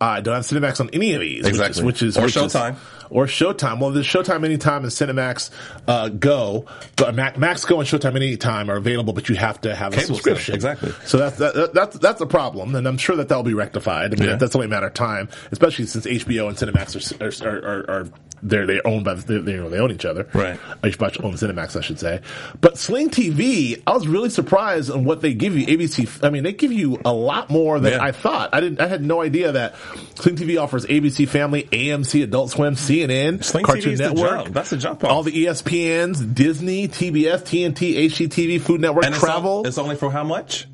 [0.01, 1.45] I don't have Cinemax on any of these.
[1.47, 1.83] Exactly.
[1.83, 2.75] Which is, Or which is, which is- Showtime.
[3.09, 3.79] or Showtime.
[3.79, 5.51] Well, there's Showtime Anytime and Cinemax
[5.87, 6.65] uh, Go,
[6.97, 9.95] but Mac, Max Go and Showtime Anytime are available, but you have to have a
[9.95, 10.53] Cable subscription.
[10.55, 10.91] exactly.
[11.05, 14.13] So that's that, that- that's that's a problem, and I'm sure that that'll be rectified.
[14.13, 14.35] I mean, Yeah.
[14.35, 18.07] that's only a matter of time, especially since HBO and Cinemax are are are, are
[18.47, 20.27] they're they're owned by they, they, you know they own each other.
[20.33, 20.59] Right.
[20.83, 22.21] HBO owns Cinemax, I should say.
[22.61, 25.65] But Sling TV, I was really surprised on what they give you.
[25.67, 28.03] ABC, I mean, they give you a lot more than Yeah.
[28.03, 28.49] I thought.
[28.53, 28.79] I didn't.
[28.79, 29.75] I had no idea that
[30.15, 34.29] Sling TV offers ABC Family, AMC, Adult Swim, CNN, Sling Cartoon the Network.
[34.43, 34.53] jump.
[34.53, 35.09] That's the jump off.
[35.11, 39.59] All the ESPNs, Disney, TBS, TNT, HGTV, Food Network, And it's, Travel.
[39.59, 40.67] on- it's only for how much?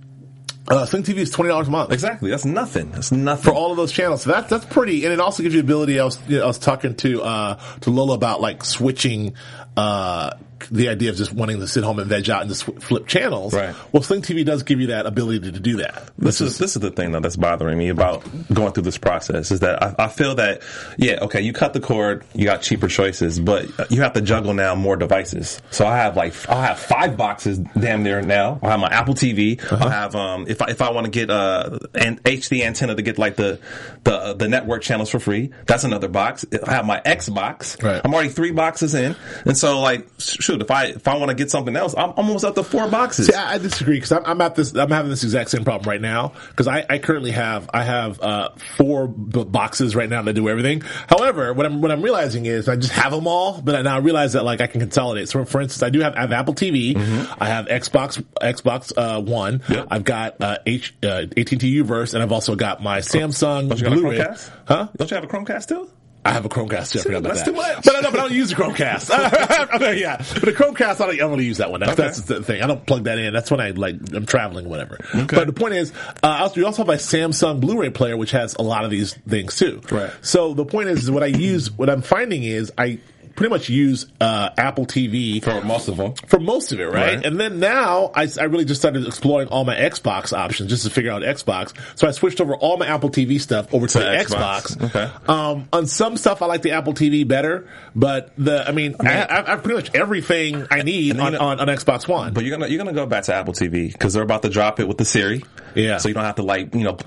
[0.68, 1.92] Uh, Sling TV is twenty dollars a month.
[1.92, 2.30] Exactly.
[2.30, 2.92] That's nothing.
[2.92, 3.44] That's nothing.
[3.44, 4.22] for all of those channels.
[4.24, 6.00] So that's that's pretty, and it also gives you the ability.
[6.00, 9.34] I was you know, I was talking to uh to Lola about like switching
[9.76, 10.32] uh
[10.70, 13.54] the idea of just wanting to sit home and veg out and just flip channels.
[13.54, 13.76] Right.
[13.92, 16.10] Well, Sling TV does give you that ability to do that.
[16.18, 19.52] This is this is the thing though that's bothering me about going through this process
[19.52, 20.62] is that I, I feel that
[20.98, 24.54] yeah okay you cut the cord you got cheaper choices but you have to juggle
[24.54, 28.70] now more devices so I have like I have five boxes damn near now I
[28.72, 29.86] have my Apple TV Uh-huh.
[29.86, 33.02] I have um if I, if I want to get uh an HD antenna to
[33.02, 33.60] get like the
[34.04, 38.02] the the network channels for free that's another box I have my Xbox Right.
[38.04, 40.08] I'm already three boxes in and so like
[40.52, 42.88] shoot if I if I want to get something else I'm almost up to four
[42.88, 44.76] boxes See, I, I disagree because I'm, I'm at this.
[44.76, 48.20] I'm having this exact same problem right now because I, I currently have I have
[48.22, 50.82] uh, four b- boxes right now that do everything.
[51.08, 54.00] However, what I'm what I'm realizing is I just have them all, but I now
[54.00, 55.30] realize that like I can consolidate.
[55.30, 56.96] So, for instance, I do have, I have Apple TV,
[57.40, 59.74] I have Xbox Xbox uh, One, Mm-hmm.
[59.74, 59.88] Yep.
[59.92, 63.90] I've got uh, H uh, AT&T Uverse, and I've also got my Samsung don't you
[63.90, 64.26] Blu-ray.
[64.66, 64.88] Huh?
[64.98, 65.90] don't you have a Chromecast too
[66.24, 66.92] I have a Chromecast.
[66.92, 67.00] Too.
[67.00, 67.52] I forgot about That's that.
[67.52, 67.84] too much.
[67.84, 69.74] But I, know, but I don't use a Chromecast.
[69.76, 71.80] Okay, yeah, but a Chromecast, I don't, I don't really use that one.
[71.80, 72.04] That's, Okay.
[72.04, 72.62] that's the thing.
[72.62, 73.34] I don't plug that in.
[73.34, 75.00] That's when I like I'm traveling, or whatever.
[75.14, 78.56] But the point is, uh, also, we also have a Samsung Blu-ray player, which has
[78.56, 79.82] a lot of these things too.
[79.92, 80.12] Right.
[80.22, 81.72] So the point is, is what I use.
[81.72, 83.00] What I'm finding is I
[83.36, 87.16] pretty much use uh, Apple TV for most of them for most of it, right?
[87.16, 87.26] Right.
[87.26, 90.90] And then now I, I really just started exploring all my Xbox options just to
[90.90, 91.74] figure out Xbox.
[91.96, 94.76] So I switched over all my Apple TV stuff over to, the Xbox.
[94.78, 94.84] Xbox.
[94.86, 95.12] Okay.
[95.28, 99.24] Um, on some stuff I like the Apple TV better, but the I mean I,
[99.24, 102.34] I, I have pretty much everything I need on, on, on Xbox One.
[102.34, 104.80] But you're gonna you're gonna go back to Apple TV because they're about to drop
[104.80, 105.44] it with the Siri.
[105.76, 105.98] Yeah.
[105.98, 106.98] So you don't have to like you know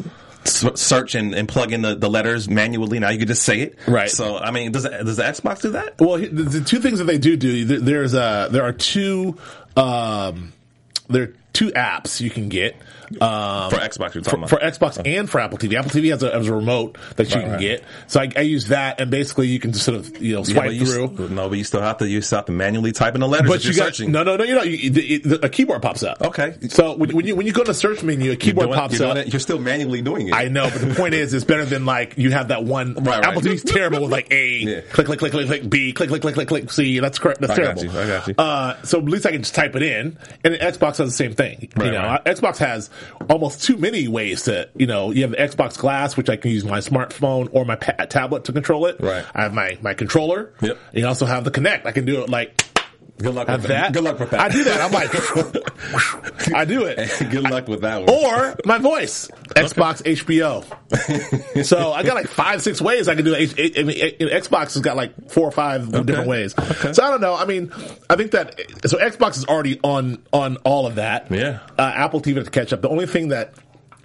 [0.45, 2.99] search and, and plug in the, the letters manually.
[2.99, 3.79] Now you can just say it.
[3.87, 4.11] Right.
[4.11, 5.99] So I mean, does the- does the Xbox do that?
[6.01, 9.37] Well, the, the two things that they do do there's uh there are two
[9.77, 10.53] um
[11.09, 12.77] there are two apps you can get
[13.22, 14.79] um, For Xbox, you're talking for, about.
[14.79, 15.74] for Xbox and for Apple TV.
[15.79, 17.61] Apple TV has a, has a remote that you Right, can right.
[17.61, 20.42] get, so I, I use that, and basically you can just sort of you know
[20.44, 21.24] swipe but you through.
[21.24, 23.29] s- no, but you still have to you still have to manually type in the
[23.29, 23.48] letters.
[23.48, 24.12] But if you you're got searching.
[24.12, 24.44] no, no, no.
[24.44, 26.20] You know, you, the, the, a keyboard pops up.
[26.22, 26.57] Okay.
[26.68, 28.98] So when, when you when you go to the search menu, a keyboard doing- pops
[28.98, 29.16] you're up.
[29.16, 30.35] it- You're still manually doing it.
[30.35, 32.94] I know, but the point is, it's better than like you have that one.
[32.94, 33.24] Right, right.
[33.24, 34.81] Apple TV's terrible with like A, Yeah.
[34.92, 36.98] click, click, click, click, click, B, click, click, click, click, click, C.
[37.00, 37.40] That's correct.
[37.40, 37.85] That's I got terrible.
[37.85, 38.35] you, I got you.
[38.38, 41.35] Uh, so at least I can just type it in, and Xbox does the same
[41.35, 41.68] thing.
[41.77, 42.24] Right, you know, right.
[42.24, 42.90] Xbox has
[43.29, 46.51] almost too many ways to, you know, you have the Xbox Glass, which I can
[46.51, 48.97] use my smartphone or my pa- tablet to control it.
[49.01, 49.25] Right.
[49.35, 50.53] I have my my controller.
[50.61, 50.79] Yep.
[50.93, 51.87] And you also have the Kinect.
[51.87, 52.61] I can do it like.
[53.18, 53.92] Good luck with that.
[53.92, 54.40] Good luck with that.
[54.40, 54.81] I do that.
[54.81, 57.31] I'm like, I do it.
[57.31, 58.11] Good luck with that one.
[58.11, 61.64] Or my voice, Xbox HBO.
[61.64, 63.79] so I got like five, six ways I can do it.
[63.79, 66.55] I mean, Xbox has got like four or five different ways.
[66.55, 67.35] So I don't know.
[67.37, 67.72] I mean,
[68.11, 71.31] I think that so Xbox is already on on all of that.
[71.31, 71.61] Yeah.
[71.79, 72.83] Uh, Apple TV has to catch up.
[72.83, 73.55] The only thing that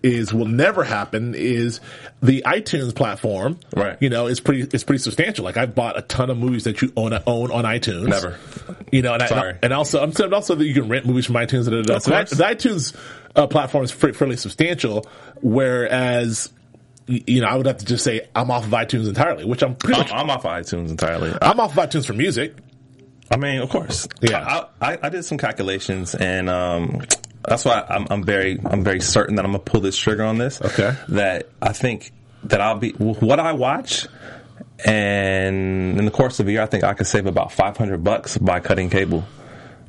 [0.04, 1.80] is will never happen is
[2.22, 3.60] the iTunes platform.
[3.76, 3.98] Right.
[4.00, 5.46] You know, it's pretty it's pretty substantial.
[5.46, 8.08] Like I've bought a ton of movies that you own own on iTunes.
[8.08, 8.38] Never.
[8.92, 11.36] You know, and, I, and also I'm saying also that you can rent movies from
[11.36, 11.66] iTunes.
[11.66, 12.00] Da, da, da.
[12.00, 12.96] So the iTunes
[13.36, 15.06] uh, platform is pretty, fairly substantial,
[15.42, 16.52] whereas
[17.08, 19.76] you know I would have to just say I'm off of iTunes entirely, which I'm
[19.76, 20.12] pretty much.
[20.12, 21.34] I'm, I'm off of iTunes entirely.
[21.42, 22.56] I'm off of iTunes for music.
[23.32, 24.08] I mean, of course.
[24.22, 24.66] Yeah.
[24.82, 27.02] I, I, I did some calculations, and um,
[27.48, 30.38] that's why I'm, I'm very I'm very certain that I'm gonna pull this trigger on
[30.38, 30.62] this.
[30.62, 30.96] Okay.
[31.10, 32.12] That I think
[32.44, 34.08] that I'll be what I watch,
[34.86, 38.38] and in the course of a year, I think I could save about 500 bucks
[38.38, 39.26] by cutting cable.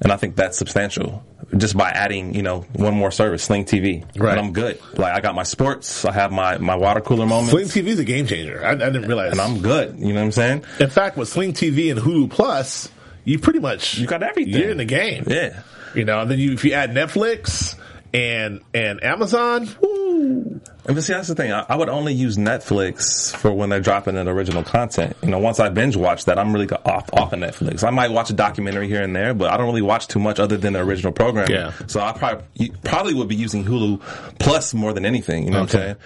[0.02, 1.24] and I think that's substantial.
[1.56, 4.30] Just by adding, you know, one more service, Sling TV, Right.
[4.38, 4.80] and I'm good.
[4.96, 7.98] Like I got my sports, I have my my water cooler moments, Sling TV is
[7.98, 8.64] a game changer.
[8.64, 9.32] I, I didn't realize.
[9.32, 9.98] and I'm good.
[9.98, 10.64] You know what I'm saying?
[10.78, 12.88] in fact, with Sling TV and Hulu Plus,
[13.24, 14.54] you pretty much You got everything.
[14.54, 15.24] You're in the game.
[15.26, 15.62] Yeah.
[15.94, 17.76] You know, and then you if you add Netflix
[18.14, 20.60] and and Amazon, woo,
[20.94, 21.52] but see, that's the thing.
[21.52, 25.16] I, I would only use Netflix for when they're dropping an original content.
[25.22, 27.84] You know, once I binge watch that, I'm really off off of Netflix.
[27.84, 30.38] I might watch a documentary here and there, but I don't really watch too much
[30.38, 31.52] other than the original programming.
[31.52, 31.72] Yeah.
[31.86, 34.00] So I probably probably would be using Hulu
[34.38, 35.44] Plus more than anything.
[35.44, 35.96] You know what I'm saying?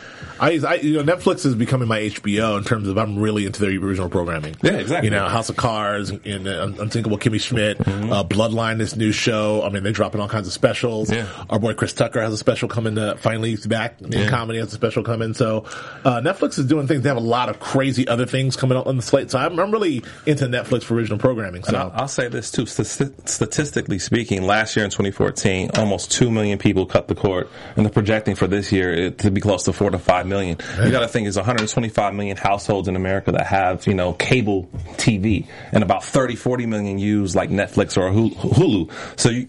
[0.40, 3.46] I, use- I you know Netflix is becoming my HBO in terms of I'm really
[3.46, 4.56] into their original programming.
[4.62, 5.06] Yeah, exactly.
[5.08, 9.62] You know, House of Cards and uh, Unthinkable Kimmy Schmidt, uh, Bloodline, this new show.
[9.62, 11.10] I mean, they're dropping all kinds of specials.
[11.10, 11.14] Mm-hmm.
[11.38, 11.44] Yeah.
[11.50, 12.96] Our boy Chris Tucker has a special coming.
[12.96, 14.28] To, finally, he's back in Yeah.
[14.28, 14.58] comedy.
[14.74, 15.34] Special coming.
[15.34, 15.64] So
[16.04, 17.02] uh, Netflix is doing things.
[17.02, 19.30] They have a lot of crazy other things coming out on the slate.
[19.30, 21.64] So I'm, I'm really into Netflix for original programming.
[21.64, 22.66] So I'll, I'll say this too.
[22.66, 27.92] Statistically speaking, last year in 2014, almost two million people cut the cord, and they're
[27.92, 30.58] projecting for this year to be close to four to five million.
[30.82, 34.68] You got to think there's 125 million households in America that have you know cable
[34.96, 38.14] TV, and about 30, 40 million use like Netflix or.
[38.14, 38.90] Hulu.
[39.18, 39.48] So you.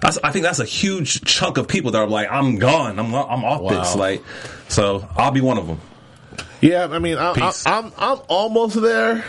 [0.00, 3.14] That's- I think that's a huge chunk of people that are like, I'm gone, I'm
[3.14, 3.70] I'm off Wow.
[3.78, 3.94] this.
[3.94, 4.22] Like,
[4.68, 5.80] so I'll be one of them.
[6.60, 9.24] Yeah, I mean, I, I, I'm I'm almost there.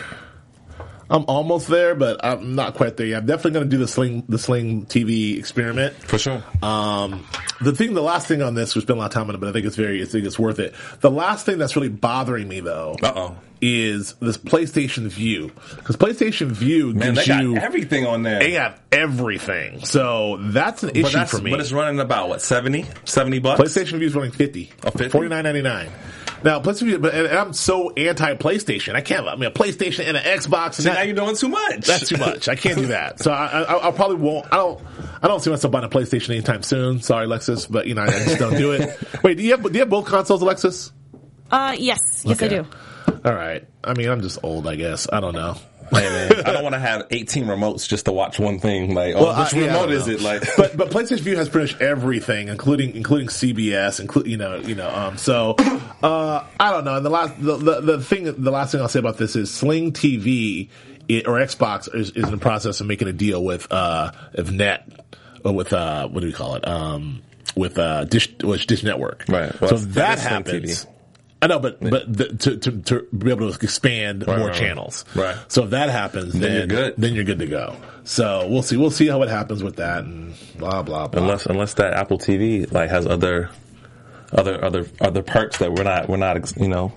[1.09, 3.19] I'm almost there, but I'm not quite there yet.
[3.19, 5.93] I'm definitely going to do the sling the sling TV experiment.
[5.95, 6.43] For sure.
[6.61, 7.25] Um,
[7.61, 9.37] the thing, the last thing on this, we spent a lot of time on it,
[9.37, 10.75] but I think it's very, I think it's worth it.
[10.99, 13.37] The last thing that's really bothering me though, Uh-oh.
[13.61, 18.39] Is this PlayStation Vue because PlayStation Vue Man, gives they got you everything on there.
[18.39, 19.83] they got everything.
[19.83, 21.51] So that's an issue that's for me.
[21.51, 23.59] but it's running about what 70, 70 bucks.
[23.59, 24.71] PlayStation Vue is running fifty.
[24.85, 25.09] Oh, 50?
[25.09, 25.89] Forty nine ninety nine.
[26.43, 28.93] Now, PlayStation but and I'm so anti PlayStation.
[28.93, 29.27] I can't.
[29.27, 30.65] I mean, a PlayStation and an Xbox.
[30.65, 31.87] And See, that- now you're doing too much.
[31.87, 32.47] that's too much.
[32.47, 33.19] I can't do that.
[33.19, 34.45] So I, I, I probably won't.
[34.53, 34.79] I don't.
[35.23, 37.01] I don't see myself buying a PlayStation anytime soon.
[37.01, 38.99] Sorry, Alexis, but you know I just don't do it.
[39.23, 40.91] Wait, do you have do you have both consoles, Alexis?
[41.49, 42.67] Uh, yes, yes, I do.
[43.27, 43.65] All right.
[43.83, 44.67] I mean, I'm just old.
[44.67, 45.07] I guess.
[45.11, 45.55] I don't know.
[45.89, 48.93] Hey man, I don't want to have 18 remotes just to watch one thing.
[48.93, 50.19] Like, oh, Well, which I- remote don't is it?
[50.19, 54.57] Like, but but PlayStation Vue has pretty much everything, including including CBS, include you know
[54.57, 54.89] you know.
[54.89, 55.55] Um, so
[56.03, 56.97] uh, I don't know.
[56.97, 59.49] And the last the, the the thing the last thing I'll say about this is
[59.53, 60.67] Sling TV
[61.07, 64.51] it, or Xbox is, is in the process of making a deal with uh of
[64.51, 64.89] Net
[65.45, 67.21] or with uh what do we call it um
[67.55, 69.57] with uh Dish which Dish Network Right.
[69.61, 70.85] Well, so that that is Sling happens.
[70.85, 70.87] TV.
[71.47, 74.55] I know, but but the, to, to to be able to expand Right, more right,
[74.55, 75.37] channels, Right.
[75.47, 76.95] So if that happens, then, you're good.
[76.97, 77.75] Then you're good to go.
[78.03, 78.75] So we'll see.
[78.75, 81.21] We'll see how it happens with that, and blah blah blah.
[81.21, 83.49] unless unless that Apple TV like has other
[84.33, 86.91] other other other perks that we're not we're not you know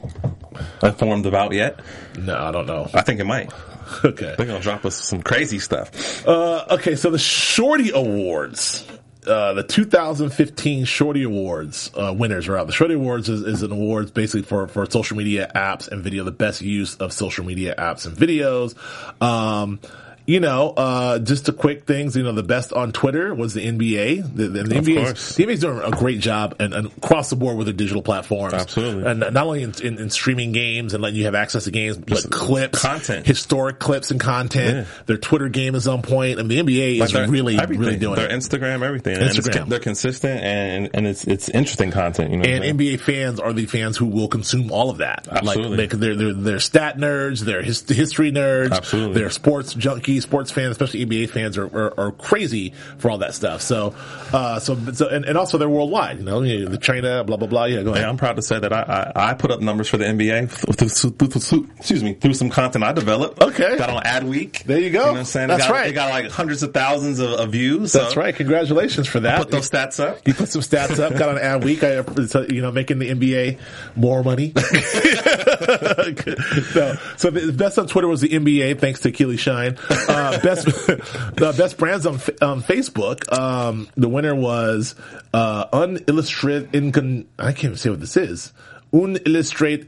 [0.82, 1.78] informed about yet.
[2.18, 2.88] no, I don't know.
[2.92, 3.52] I think it might.
[4.04, 4.36] Okay.
[4.38, 6.24] They're gonna drop us some crazy stuff.
[6.24, 6.94] Uh, okay.
[6.94, 8.86] So the Shorty Awards.
[9.26, 12.66] Uh, the 2015 Shorty Awards uh, winners are out.
[12.66, 16.24] The Shorty Awards is, is an awards basically for, for social media apps and video,
[16.24, 18.74] the best use of social media apps and videos.
[19.22, 19.78] Um,
[20.30, 22.16] you know, uh, just the quick things.
[22.16, 24.36] You know, the best on Twitter was the NBA.
[24.36, 27.30] The, the, the Of NBA, the NBA is doing a great job and, and across
[27.30, 28.54] the board with their digital platforms.
[28.54, 29.10] Absolutely.
[29.10, 31.96] and not only in, in, in streaming games and letting you have access to games,
[31.98, 33.26] but clips, content.
[33.26, 34.86] historic clips and content.
[35.06, 36.10] Their Twitter game is on point.
[36.10, 37.84] point, and the NBA is Like, they're- really, everything.
[37.84, 38.16] really doing it.
[38.16, 38.32] their it.
[38.32, 39.16] Instagram, everything.
[39.16, 39.68] Instagram.
[39.68, 42.30] they're consistent and and it's it's interesting content.
[42.32, 42.78] You know, And?
[42.78, 45.28] NBA fans are the fans who will consume all of that.
[45.30, 45.76] Absolutely.
[45.76, 49.14] Like they, they're, they're they're stat nerds, they're his, history nerds, Absolutely.
[49.20, 53.35] they're sports junkies, sports fans, especially NBA fans are, are, are crazy for all that
[53.35, 53.62] stuff.
[53.62, 53.94] So,
[54.33, 56.18] uh, so, so and, and also they're worldwide.
[56.18, 57.64] You know, you know, the China, blah blah blah.
[57.64, 58.02] Yeah, go ahead.
[58.02, 60.50] Yeah, I'm proud to say that I, I, I put up numbers for the NBA
[60.50, 63.42] through, through, through, through- excuse me through some content I developed.
[63.42, 63.76] Okay.
[63.76, 64.62] got on Ad Week.
[64.64, 65.00] There you go.
[65.00, 65.48] You know what I'm saying?
[65.48, 65.90] That's it got, right.
[65.90, 67.92] It got like hundreds of thousands of, of views.
[67.92, 68.35] That's so right.
[68.35, 69.38] Congratulations for that.
[69.38, 70.26] Put those stats up.
[70.26, 72.04] You put some stats up, got on ad week, I,
[72.48, 73.59] you know, making the NBA
[73.96, 74.52] more money.
[76.72, 79.76] so, so the best on Twitter was the NBA, thanks to Keely Shine.
[80.11, 83.31] Uh, best, the best brands on, Fa- on Facebook.
[83.37, 84.94] Um, the winner was,
[85.33, 88.53] uh, unillustrated incon, I can't even say what this is.
[88.92, 89.87] Unillustrate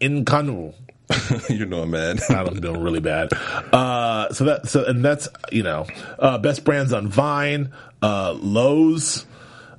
[0.00, 0.74] inconu.
[1.50, 2.18] you know, man.
[2.30, 3.32] I'm doing really bad.
[3.72, 5.86] Uh, so that, so, and that's, you know,
[6.18, 7.72] uh, best brands on Vine,
[8.02, 9.26] uh, Lowe's,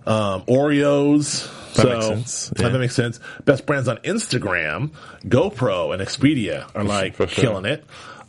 [0.06, 1.52] um, Oreos.
[1.76, 2.52] That so makes sense.
[2.52, 2.70] uh, Yeah.
[2.70, 3.20] that makes sense.
[3.44, 4.92] Best brands on Instagram,
[5.26, 7.28] GoPro and Expedia are like sure.
[7.28, 7.84] killing it.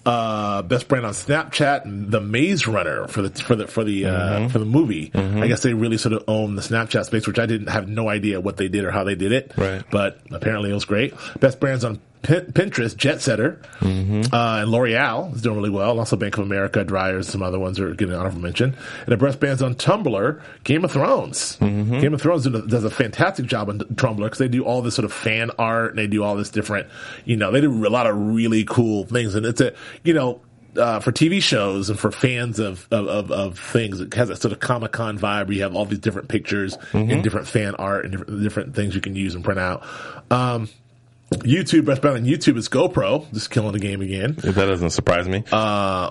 [0.07, 4.11] Uh, best brand on Snapchat, the Maze Runner for the for the for the uh,
[4.37, 4.49] Mm-hmm.
[4.49, 5.11] for the movie.
[5.14, 8.09] I guess they really sort of own the Snapchat space, which I didn't have no
[8.09, 9.53] idea what they did or how they did it.
[9.57, 9.83] Right.
[9.90, 11.12] But apparently it was great.
[11.40, 13.85] Best brands on Pinterest, Jet Setter, uh,
[14.62, 15.98] and L'Oreal is doing really well.
[15.98, 18.74] Also Bank of America, Dryers, some other ones are getting an honorable mention.
[19.00, 21.57] And the breast bands on Tumblr, Game of Thrones.
[21.57, 25.05] Game of Thrones does a- fantastic job on Tumblr because they do all this sort
[25.05, 26.88] of fan art and they do all this different,
[27.24, 29.35] you know, they do a lot of really cool things.
[29.35, 30.40] And it's a, you know,
[30.76, 34.37] uh, for TV shows and for fans of, of, of, of things, it has a
[34.37, 37.74] sort of Comic Con vibe where you have all these different pictures and different fan
[37.76, 39.87] art and different, different things you can use and print out.
[40.31, 40.68] Um,
[41.32, 44.34] YouTube, best brand on YouTube is GoPro, just killing the game again.
[44.38, 45.44] That doesn't surprise me.
[45.50, 46.10] Uh,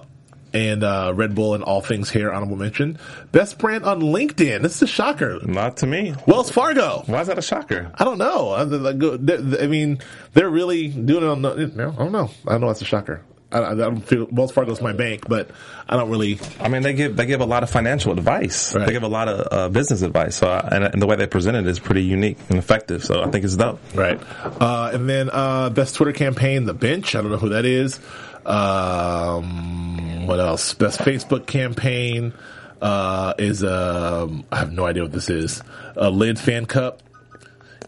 [0.54, 2.98] And uh, Red Bull and all things hair, honorable mention.
[3.34, 4.62] Best brand on LinkedIn.
[4.62, 5.40] This is a shocker.
[5.46, 6.16] Not to me.
[6.28, 7.04] Wells Fargo.
[7.08, 7.92] Why is that a shocker?
[7.96, 8.54] I don't know.
[8.54, 10.00] I mean,
[10.34, 11.52] they're really doing it on the.
[11.52, 11.56] I
[12.04, 12.30] don't know.
[12.48, 12.68] I don't know.
[12.68, 13.22] That's a shocker.
[13.56, 15.50] I, I don't feel Wells Fargo's my bank, but
[15.88, 16.40] I don't really.
[16.60, 18.76] I mean, they give they give a lot of financial advice.
[18.76, 18.86] Right.
[18.86, 20.36] They give a lot of uh, business advice.
[20.36, 23.04] So, I, and, and the way they present it is pretty unique and effective.
[23.04, 23.80] So, I think it's dope.
[23.94, 24.20] Right.
[24.44, 27.16] Uh, and then uh, best Twitter campaign, The Bench.
[27.16, 28.00] I don't know who that is.
[28.46, 30.74] Um, what else?
[30.74, 32.34] Best Facebook campaign
[32.82, 35.62] uh, is um, I have no idea what this is.
[35.96, 37.02] A Lid Fan Cup.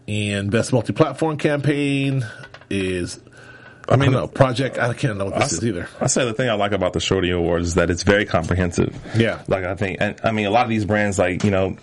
[0.08, 2.26] And best multi-platform campaign
[2.70, 3.20] is
[3.88, 4.78] I mean, no, Project.
[4.78, 5.88] I can't know what this is either.
[6.00, 8.94] I say the thing I like about the Shorty Awards is that it's very comprehensive.
[9.16, 9.42] Yeah.
[9.48, 11.76] Like I think, and I mean, a lot of these brands, like you know,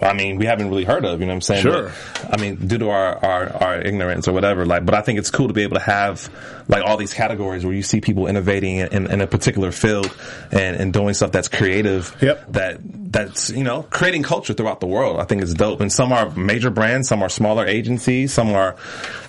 [0.00, 1.20] I mean, we haven't really heard of.
[1.20, 1.62] You know what I'm saying?
[1.62, 1.92] Sure.
[2.14, 4.66] But, I mean, due to our, our our ignorance or whatever.
[4.66, 6.28] Like, but I think it's cool to be able to have
[6.68, 10.14] like all these categories where you see people innovating in, in, in a particular field
[10.50, 12.16] and, and doing stuff that's creative.
[12.20, 12.52] Yep.
[12.52, 12.80] That
[13.12, 15.20] that's you know creating culture throughout the world.
[15.20, 15.80] I think it's dope.
[15.80, 18.76] And some are major brands, some are smaller agencies, some are,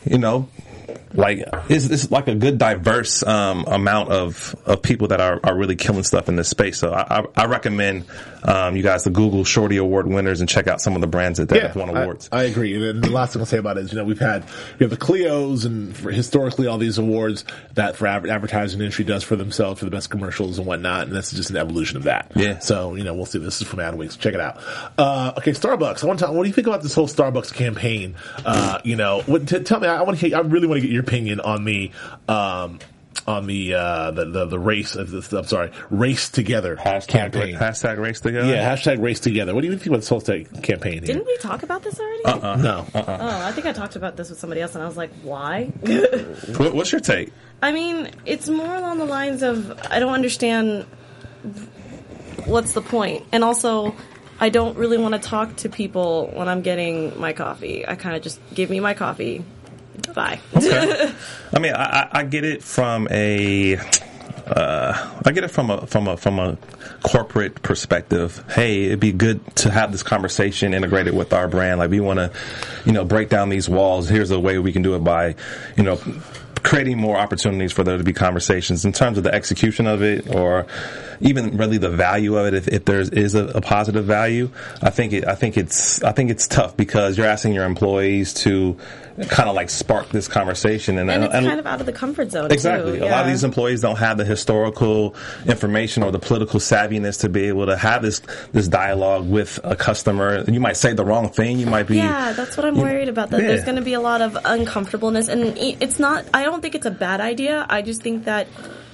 [0.05, 0.47] you know,
[1.13, 5.55] like it's, it's like a good diverse um, amount of, of people that are, are
[5.55, 6.79] really killing stuff in this space.
[6.79, 8.05] So I, I, I recommend
[8.43, 11.39] um, you guys to Google Shorty Award winners and check out some of the brands
[11.39, 12.29] that, that have won awards.
[12.31, 12.89] I, agree.
[12.89, 14.43] And the last thing I'll say about it is, you know, we've had
[14.79, 17.45] we have the Clio's and for historically all these awards
[17.75, 21.15] that for adver- advertising industry does for themselves for the best commercials and whatnot, and
[21.15, 22.31] that's just an evolution of that.
[22.35, 22.59] Yeah.
[22.59, 23.39] So you know, we'll see.
[23.39, 24.17] This is from Adweeks.
[24.17, 24.61] Check it out.
[24.97, 26.03] Uh, okay, Starbucks.
[26.03, 26.31] I want to.
[26.31, 28.15] What do you think about this whole Starbucks campaign?
[28.45, 29.87] Uh, you know, what, t- tell me.
[29.87, 30.27] I want to.
[30.27, 31.91] hear I really want to get your opinion on the.
[32.27, 32.79] Um,
[33.25, 37.55] on the, uh, the the the race, of this, I'm sorry, race together Hashtag, campaign.
[37.55, 38.49] hashtag race together.
[38.49, 39.55] yeah, hashtag race together.
[39.55, 41.01] What do you think about this whole campaign here?
[41.01, 42.25] Didn't we talk about this already?
[42.25, 42.55] Uh-uh.
[42.57, 45.11] no, Oh, I think I talked about this with somebody else, and I was like,
[45.21, 45.71] why?
[46.57, 47.31] What, what's your take?
[47.61, 50.85] I mean, it's more along the lines of I don't understand
[52.45, 53.95] what's the point, and also
[54.39, 57.87] I don't really want to talk to people when I'm getting my coffee.
[57.87, 59.45] I kind of just give me my coffee.
[60.13, 60.39] Bye.
[60.55, 61.13] Okay.
[61.53, 63.77] I mean, I, I- get it from a,
[64.47, 66.57] uh, I get it from a from a from a
[67.03, 68.43] corporate perspective.
[68.49, 71.79] Hey, it'd be good to have this conversation integrated with our brand.
[71.79, 72.31] Like we want to,
[72.85, 74.09] you know, break down these walls.
[74.09, 75.35] Here's a way we can do it by,
[75.77, 75.99] you know.
[76.61, 80.33] Creating more opportunities for there to be conversations in terms of the execution of it,
[80.33, 80.65] or
[81.19, 82.53] even really the value of it.
[82.53, 84.49] If, if there is a, a positive value,
[84.81, 88.33] I think it, I think it's I think it's tough because you're asking your employees
[88.45, 88.77] to
[89.29, 91.91] kind of like spark this conversation, and, and it's and- kind of out of the
[91.93, 92.51] comfort zone.
[92.51, 92.99] Exactly.
[92.99, 93.05] Too.
[93.05, 97.29] A lot of these employees don't have the historical information or the political savviness to
[97.29, 98.21] be able to have this
[98.51, 100.43] this dialogue with a customer.
[100.49, 101.59] You might say the wrong thing.
[101.59, 101.97] You might be.
[101.97, 103.29] Yeah, that's what I'm worried about.
[103.29, 103.47] That Yeah.
[103.47, 106.25] there's going to be a lot of uncomfortableness, and it's not.
[106.33, 107.65] I don't think it's a bad idea.
[107.69, 108.47] I just think that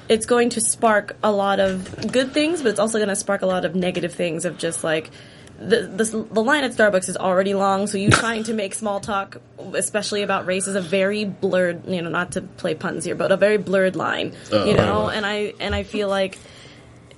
[0.08, 3.42] it's going to spark a lot of good things, but it's also going to spark
[3.44, 4.44] a lot of negative things.
[4.46, 5.12] Of just like
[5.60, 9.00] the the, the line at Starbucks is already long, so you trying to make small
[9.00, 9.38] talk,
[9.74, 11.86] especially about race, is a very blurred.
[11.86, 14.36] You know, not to play puns here, but a very blurred line.
[14.52, 16.38] Oh, you know, and I and I feel like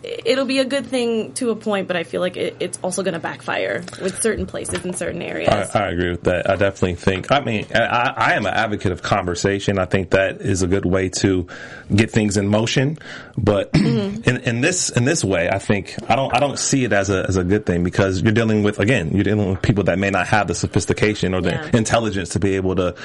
[0.04, 3.04] it'll be a good thing to a point, but I feel like it, it's also
[3.04, 5.50] going to backfire with certain places in certain areas.
[5.74, 6.50] I, I agree with that.
[6.50, 7.32] I definitely think.
[7.32, 9.78] I mean, I, I am an advocate of conversation.
[9.80, 11.48] I think that is a good way to
[11.96, 12.98] get things in motion.
[13.38, 14.24] But Mm-hmm.
[14.30, 17.10] in, in this in this way, I think I don't I don't see it as
[17.10, 19.98] a as a good thing because you're dealing with again you're dealing with people that
[19.98, 21.70] may not have the sophistication or the Yeah.
[21.78, 22.96] intelligence to be able to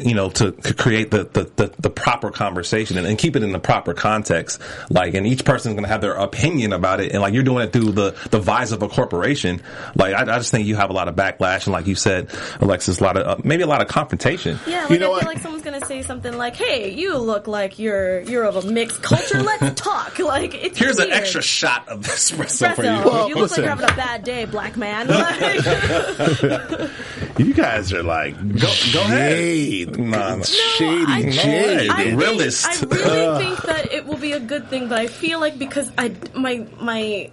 [0.00, 3.52] you know to create the the, the, the proper conversation and, and keep it in
[3.52, 4.60] the proper context.
[4.90, 7.64] Like, and each person's going to have their opinion about it, and like you're doing
[7.66, 9.60] it through the the visor of a corporation.
[9.96, 12.30] Like, I, I just think you have a lot of backlash, and like you said,
[12.60, 14.58] Alexis, a lot of uh, maybe a lot of confrontation.
[14.66, 15.34] Yeah, like You know I feel what?
[15.34, 19.02] like someone's gonna say something like, "Hey, you look like you're you're of a mixed
[19.02, 19.42] culture.
[19.42, 22.90] Let's talk." Like it's Here's an extra shot of espresso, for you.
[22.90, 23.64] Well, you look listen.
[23.64, 25.08] like you're having a bad day, black man.
[27.38, 29.36] Like, you guys are like Go, go ahead.
[29.38, 30.42] shade, Nah, nah.
[30.44, 32.66] shady, I- No I think- realist.
[32.66, 35.90] I really think that it will be a good thing, but I feel like because
[35.96, 37.30] I my my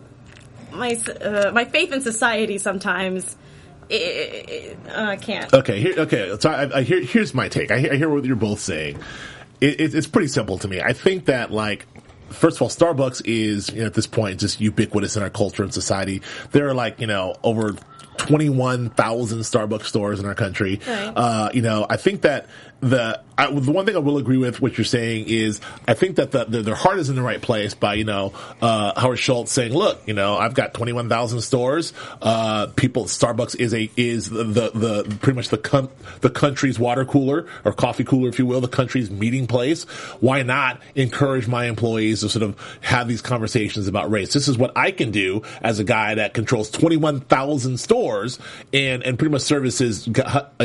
[0.72, 3.36] my uh, my faith in society sometimes.
[3.92, 5.54] i i I can't.
[5.54, 6.36] Okay, here, okay.
[6.40, 7.72] So I, I hear, here's my take.
[7.72, 9.00] I hear, I hear what you're both saying,
[9.62, 10.82] it, it, it's pretty simple to me.
[10.82, 11.88] I think that like.
[12.30, 15.62] First of all, Starbucks is you know, at this point just ubiquitous in our culture
[15.62, 16.24] and society.
[16.52, 17.76] There are like you know over
[18.18, 20.80] 21,000 Starbucks stores in our country.
[20.88, 21.14] Right.
[21.16, 22.48] Uh, you know, I think that
[22.86, 26.18] the I, the one thing I will agree with what you're saying is I think
[26.18, 28.32] that the, the, their heart is in the right place by you know
[28.62, 31.94] uh, Howard Schultz saying, look, you know, I've got 21,000 stores.
[32.22, 35.90] Uh, people, Starbucks is a is the the, the pretty much the com-
[36.22, 39.84] the country's water cooler or coffee cooler, if you will, the country's meeting place.
[40.20, 44.32] Why not encourage my employees to sort of have these conversations about race?
[44.32, 48.40] This is what I can do as a guy that controls 21,000 stores
[48.72, 50.14] and and pretty much services you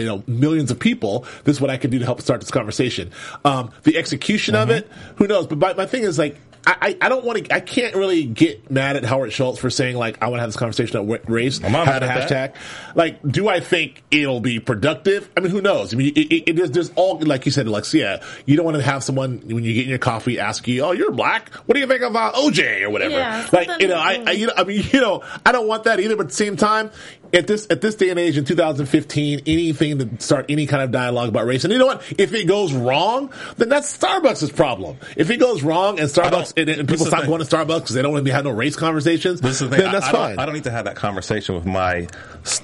[0.05, 1.24] know millions of people.
[1.45, 3.11] This is what I can do to help start this conversation.
[3.44, 5.46] Um, the execution of it, who knows?
[5.46, 6.36] But my, my thing is like.
[6.66, 7.54] I, I don't want to.
[7.54, 10.48] I can't really get mad at Howard Schultz for saying like I want to have
[10.48, 11.58] this conversation about race.
[11.64, 12.94] I'm not have mad a at hashtag.
[12.94, 15.30] Like, do I think it'll be productive?
[15.34, 15.94] I mean, who knows?
[15.94, 18.22] I mean, it, it, it, there's, there's all like you said, Alexia.
[18.44, 20.92] You don't want to have someone when you get in your coffee ask you, "Oh,
[20.92, 21.48] you're black.
[21.64, 24.46] What do you think about OJ or whatever?" Yeah, like, you know, I, I, you
[24.46, 26.14] know, I mean, you know, I don't want that either.
[26.14, 26.90] But at the same time,
[27.33, 30.91] at this at this day and age in 2015, anything to start any kind of
[30.91, 32.03] dialogue about race, and you know what?
[32.18, 34.97] If it goes wrong, then that's Starbucks' problem.
[35.16, 37.95] If it goes wrong and Starbucks and, and people is stop going to Starbucks because
[37.95, 39.85] they don't want to have no race conversations, This is the thing.
[39.85, 40.28] then that's I, I fine.
[40.31, 42.09] Don't, I don't need to have that conversation with my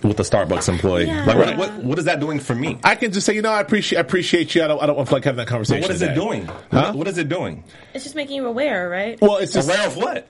[0.02, 1.06] with the Starbucks employee.
[1.06, 1.24] Yeah.
[1.26, 1.58] Like, what, Right.
[1.58, 2.78] what, what is that doing for me?
[2.82, 4.64] I can just say, you know, I appreciate, I appreciate you.
[4.64, 5.82] I don't, I don't want to like having that conversation.
[5.82, 6.46] But what is it doing?
[6.46, 6.58] Huh?
[6.70, 7.62] What, what is it doing?
[7.94, 9.20] It's just making you aware, right?
[9.20, 10.26] Well, it's just, Aware of what?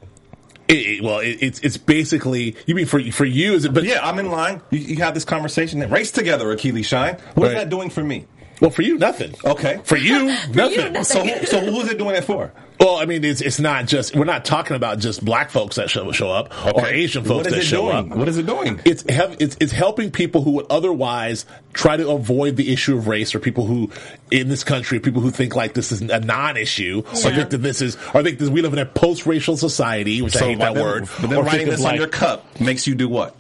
[0.69, 2.57] It, it- well, it, it's it's basically.
[2.67, 3.55] You mean for for you?
[3.55, 3.73] Is it?
[3.75, 4.63] But Yeah, I'm in line.
[4.71, 5.81] You, you have this conversation.
[5.91, 7.17] Race together, Akili Shine.
[7.35, 7.59] What is Right.
[7.61, 8.27] that doing for me?
[8.61, 9.35] well, for you, nothing.
[9.45, 9.81] Okay.
[9.85, 10.93] For you, nothing.
[10.95, 11.05] nothing.
[11.05, 12.53] So, so who is it doing it for?
[12.79, 14.15] Well, I mean, it's it's not just.
[14.15, 17.47] We're not talking about just black folks that show, show up or Asian folks What
[17.47, 18.13] is that it show doing?
[18.13, 18.19] up.
[18.19, 18.81] What is it doing?
[18.85, 23.09] It's, hel- it's it's helping people who would otherwise try to avoid the issue of
[23.09, 23.91] race, or people who
[24.31, 27.81] in this country, people who think like this is a non-issue, or think that this
[27.81, 30.83] is, or think that we live in a post-racial society, which I hate that then-
[30.83, 31.09] word.
[31.21, 33.35] But then or writing think of, this on your cup makes you do what?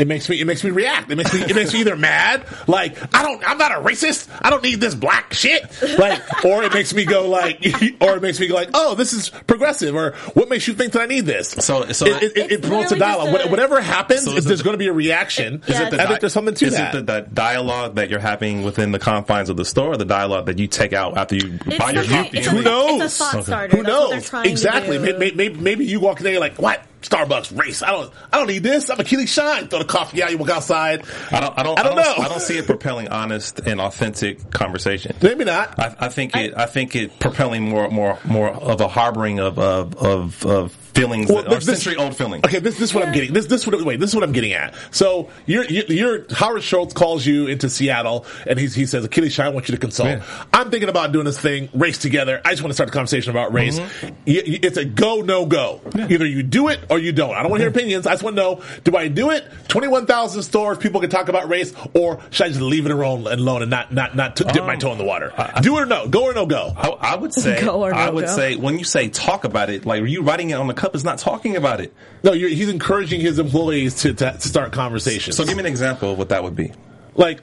[0.00, 0.40] It makes me.
[0.40, 1.10] It makes me react.
[1.10, 1.42] It makes me.
[1.42, 3.46] It makes me either mad, like I don't.
[3.46, 4.28] I'm not a racist.
[4.40, 5.62] I don't need this black shit.
[5.98, 7.58] Like, or it makes me go like,
[8.00, 9.94] or it makes me go like, oh, this is progressive.
[9.94, 11.50] Or what makes you think that I need this?
[11.50, 13.40] So- so- it, it, it, It's promotes a dialogue.
[13.44, 15.90] a- Whatever happens, So is there's it- going to be a reaction, Is it I
[15.90, 16.94] the think there's something to is that.
[16.94, 20.46] it the, the dialogue that you're having within the confines of the store, the dialogue
[20.46, 22.38] that you take out after you It's buy your something- coffee?
[22.38, 23.02] it's Who knows?
[23.02, 23.76] It's a thought starter.
[23.76, 23.92] Who That's
[24.32, 24.50] what they're knows?
[24.50, 24.98] Exactly.
[24.98, 26.82] Maybe, maybe, maybe you walk in there, you're like, what?
[27.02, 27.82] Starbucks race.
[27.82, 28.12] I don't.
[28.32, 28.90] I don't need this.
[28.90, 29.68] I'm Akili Shine.
[29.68, 30.30] Throw the coffee out.
[30.30, 31.04] You walk outside.
[31.30, 31.58] I don't.
[31.58, 31.78] I don't.
[31.78, 32.14] I don't know.
[32.18, 35.16] I don't see it propelling honest and authentic conversation.
[35.22, 35.78] Maybe not.
[35.78, 36.54] I, I think it.
[36.56, 41.30] I think it propelling more, more, more of a harboring of of of, of feelings,
[41.30, 42.44] Well, that are this- this- century old feelings.
[42.44, 43.32] Okay, this, this is what I'm getting.
[43.32, 43.98] This this what wait.
[44.00, 44.74] This is what I'm getting at.
[44.90, 49.30] So you're you're, you're Howard Schultz calls you into Seattle and he's, he says Akili
[49.30, 50.08] Shine I want you to consult.
[50.10, 50.22] Yeah.
[50.52, 52.40] I'm thinking about doing this thing race together.
[52.44, 53.78] I just want to start a conversation about race.
[53.78, 54.06] Mm-hmm.
[54.26, 55.80] Y- y- It's a go no go.
[55.96, 57.34] Either you do it or you don't.
[57.34, 58.06] I don't want to hear opinions.
[58.06, 59.44] I just want to know: Do I do it?
[59.68, 62.92] Twenty one thousand stores, people can talk about race, or should I just leave it
[62.92, 65.32] alone, and alone and not not not t- dip my Um, toe in the water?
[65.62, 66.08] do it or no?
[66.08, 66.72] Go or no go?
[66.76, 67.60] I, I would say.
[67.60, 68.36] Go or no I would go.
[68.36, 70.94] say when you say talk about it, like are you writing it on the cup
[70.94, 71.94] is not talking about it.
[72.22, 75.36] No, you're, he's encouraging his employees to, to, to start conversations.
[75.36, 76.72] So give me an example of what that would be.
[77.14, 77.40] like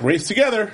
[0.00, 0.72] race together.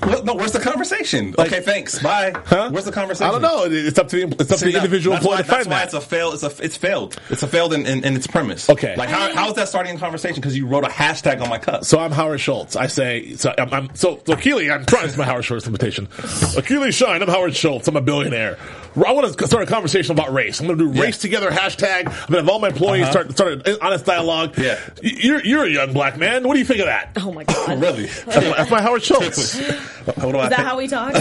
[0.00, 1.34] What, no, where's the conversation?
[1.36, 1.98] Like- okay, thanks.
[2.00, 2.32] Bye.
[2.46, 2.68] Huh?
[2.70, 3.28] Where's the conversation?
[3.28, 3.64] I don't know.
[3.68, 5.58] It's up to the it's up to the that- individual that's employee why, to find
[5.60, 5.84] that's why that.
[5.86, 6.34] it's a failed.
[6.34, 7.20] It's a it's failed.
[7.30, 8.70] It's a failed in, in, in its premise.
[8.70, 8.94] Okay.
[8.96, 10.36] Like how, how is that starting a conversation?
[10.36, 11.84] Because you wrote a hashtag on my cup.
[11.84, 12.76] so I'm Howard Schultz.
[12.76, 13.52] I say so.
[13.58, 14.70] I'm, I'm so so Keely.
[14.70, 15.06] I'm trying.
[15.06, 16.06] It's my Howard Schultz invitation.
[16.06, 17.22] Akili Shine.
[17.22, 17.88] I'm Howard Schultz.
[17.88, 18.56] I'm a billionaire.
[18.96, 20.60] I want to start a conversation about race.
[20.60, 21.02] I'm going to do Yeah.
[21.04, 22.06] race together hashtag.
[22.06, 23.12] I'm going to have all my employees Uh-huh.
[23.12, 24.56] start start an honest dialogue.
[24.58, 24.78] Yeah.
[25.02, 26.46] You're you're a young black man.
[26.46, 27.10] What do you think of that?
[27.20, 27.80] Oh my god.
[27.80, 28.06] really?
[28.06, 29.58] That's my, that's my Howard Schultz.
[30.06, 31.14] Uh, what do I Is that how we talk?
[31.14, 31.20] I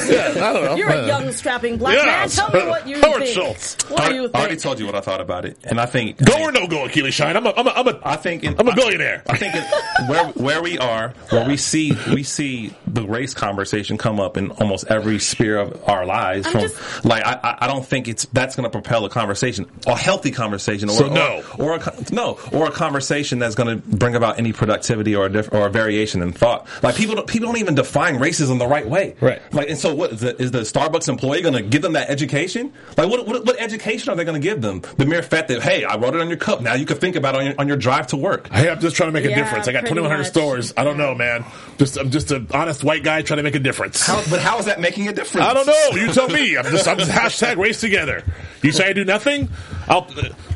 [0.53, 0.75] don't know.
[0.75, 2.29] You're a young, strapping black man.
[2.29, 3.35] Tell me what you Howard think.
[3.35, 3.75] Schultz.
[3.89, 4.35] What I, do you think?
[4.35, 6.67] I already told you what I thought about it, and I think Go or no
[6.67, 7.35] go, Akili Shine.
[7.37, 9.23] I'm a I'm a I'm a I think in, I'm a billionaire.
[9.27, 9.63] I, I think in,
[10.07, 14.51] where where we are, where we see we see the race conversation come up in
[14.51, 16.45] almost every sphere of our lives.
[16.47, 19.09] I'm From just- like I, I- I don't think it's that's going to propel a
[19.09, 21.43] conversation, a healthy conversation, or So no.
[21.57, 25.25] or, or a, no, or a conversation that's going to bring about any productivity or
[25.25, 26.67] a diff, or a variation in thought.
[26.83, 29.15] Like people don't, people don't even define racism the right way.
[29.21, 29.41] Right.
[29.53, 32.09] Like and so what is the, is the Starbucks employee going to give them that
[32.09, 32.73] education?
[32.97, 34.81] Like what, what what education are they going to give them?
[34.97, 36.61] The mere fact that hey, I wrote it on your cup.
[36.61, 38.51] Now you can think about it on your, on your drive to work.
[38.51, 39.67] Hey, I'm just trying to make a Yeah, difference.
[39.67, 40.27] I got pretty 2,100 much.
[40.31, 40.73] stores.
[40.77, 41.45] I don't know, man.
[41.77, 44.05] Just I'm just an honest white guy trying to make a difference.
[44.05, 45.45] How, but how is that making a difference?
[45.47, 45.89] I don't know.
[46.01, 46.57] You tell me.
[46.57, 48.23] I'm just I'm just hashtag race together.
[48.63, 49.49] You say I do nothing.
[49.87, 50.07] I'll.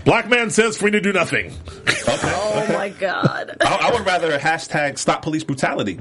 [0.03, 1.53] Black man says for me to do nothing.
[2.07, 3.57] Oh my god.
[3.61, 5.99] I, I would rather hashtag stop police brutality.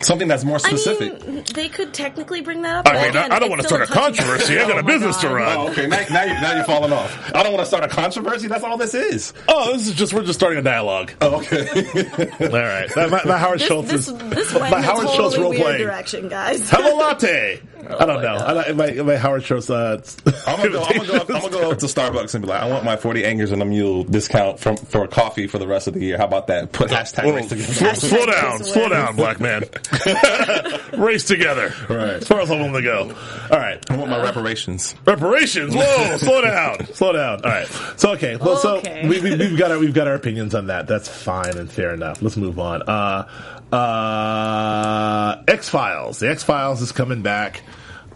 [0.00, 1.22] Something that's more specific.
[1.22, 2.88] I mean, they could technically bring that up.
[2.88, 4.58] I mean, again, I don't want to start a controversy.
[4.58, 5.56] I got a Oh my business to run.
[5.56, 5.86] Oh, okay.
[5.88, 7.34] Now, now, you, now you're falling off.
[7.34, 8.46] I don't want to start a controversy.
[8.46, 9.32] That's all this is.
[9.48, 11.12] Oh, this is just we're just starting a dialogue.
[11.20, 11.66] Oh, okay.
[12.40, 14.86] All right, my, my, my Howard This, Schultz this, is this went my in a
[14.86, 15.78] Howard Schultz role weird playing.
[15.78, 16.70] direction, guys.
[16.70, 17.60] Have a latte.
[17.94, 18.38] I don't my know.
[18.38, 18.56] God.
[18.68, 19.70] I, my, my Howard Schultz.
[19.70, 20.02] Uh,
[20.46, 22.62] I'm gonna, go, I'm, gonna go, I'm gonna go up to Starbucks and be like,
[22.62, 25.86] I want my 40 Acres and a Mule discount from for coffee for the rest
[25.88, 26.16] of the year.
[26.18, 26.72] How about that?
[26.72, 27.72] Put hashtag Whoa, race together.
[27.72, 29.64] slow, slow down, slow down, black man.
[30.98, 31.72] Race together.
[31.88, 32.14] Right.
[32.14, 33.14] As far as I'm willing to go.
[33.50, 33.78] All right.
[33.90, 34.94] I want my reparations.
[35.06, 35.74] Reparations.
[35.74, 37.44] Whoa, slow down, slow down.
[37.44, 37.66] All right.
[37.96, 38.36] So okay.
[38.36, 39.02] Well, Okay.
[39.02, 40.86] so we, we, we've got our we've got our opinions on that.
[40.86, 42.20] That's fine and fair enough.
[42.22, 42.82] Let's move on.
[42.82, 43.28] Uh,
[43.72, 46.18] uh, X Files.
[46.18, 47.62] The X Files is coming back.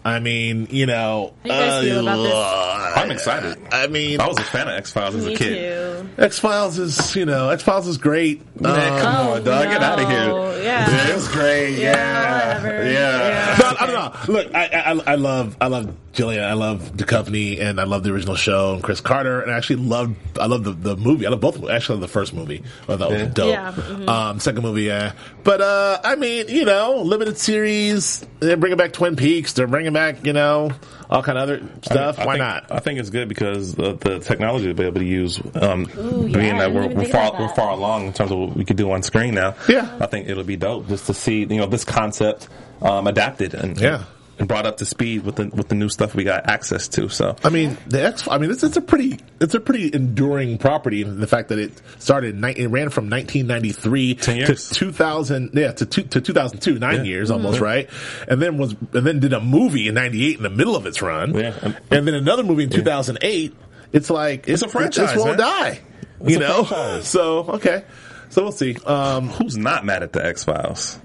[0.05, 2.33] I mean, you know, How you guys feel about this?
[2.33, 3.57] uh, I'm excited.
[3.71, 6.09] I mean, I was a fan of X Files as a kid.
[6.17, 8.41] X Files is you know X Files is great.
[8.61, 9.63] Man, Um, come Oh, on, dog.
[9.69, 10.63] Get out of here.
[10.63, 11.09] Yeah.
[11.09, 11.77] It was great.
[11.77, 12.57] Yeah, Yeah.
[12.61, 12.83] whatever.
[12.91, 12.91] Yeah.
[12.93, 13.57] Yeah.
[13.59, 14.33] No, I don't know.
[14.33, 16.43] Look, I, I I love I love Gillian.
[16.43, 19.41] I love the company, and I love the original show and Chris Carter.
[19.41, 21.25] And I actually love I love the, the movie.
[21.25, 21.67] I love both.
[21.69, 22.63] Actually, love the first movie.
[22.87, 23.23] I thought Yeah.
[23.23, 23.49] was dope.
[23.49, 24.07] Yeah, mhm.
[24.07, 25.13] Um, second movie, yeah.
[25.43, 28.25] But uh, I mean, you know, limited series.
[28.39, 29.53] They're bringing back Twin Peaks.
[29.53, 30.71] They're bringing back you know
[31.09, 32.19] all kind of other stuff.
[32.19, 32.71] I Why think, not?
[32.71, 36.27] I think it's good because the, the technology to be able to use, um, Ooh,
[36.27, 38.55] yeah, being I that we're, we're far about we're far along in terms of what
[38.55, 39.55] we could do on screen now.
[39.69, 39.95] Yeah.
[39.99, 42.47] I think it'll be dope just to see you know this concept
[42.81, 44.03] um, adapted and Yeah.
[44.39, 47.07] And brought up to speed with the with the new stuff we got access to.
[47.09, 48.27] So I mean, the X.
[48.27, 51.01] I mean, it's, it's a pretty, it's a pretty enduring property.
[51.03, 56.03] in The fact that it started, it ran from 1993 to 2000, yeah, to two,
[56.03, 57.03] to 2002, nine Yeah.
[57.03, 57.89] years almost, right?
[58.27, 61.01] And then was, and then did a movie in '98 in the middle of its
[61.01, 61.53] run, Yeah.
[61.91, 63.55] and then another movie in 2008.
[63.91, 65.79] It's like It's a franchise, This won't die,
[66.21, 66.63] It's you know.
[66.63, 67.07] franchise.
[67.13, 67.83] So okay,
[68.29, 68.75] so we'll see.
[68.85, 70.99] Um, who's not mad at the X Files?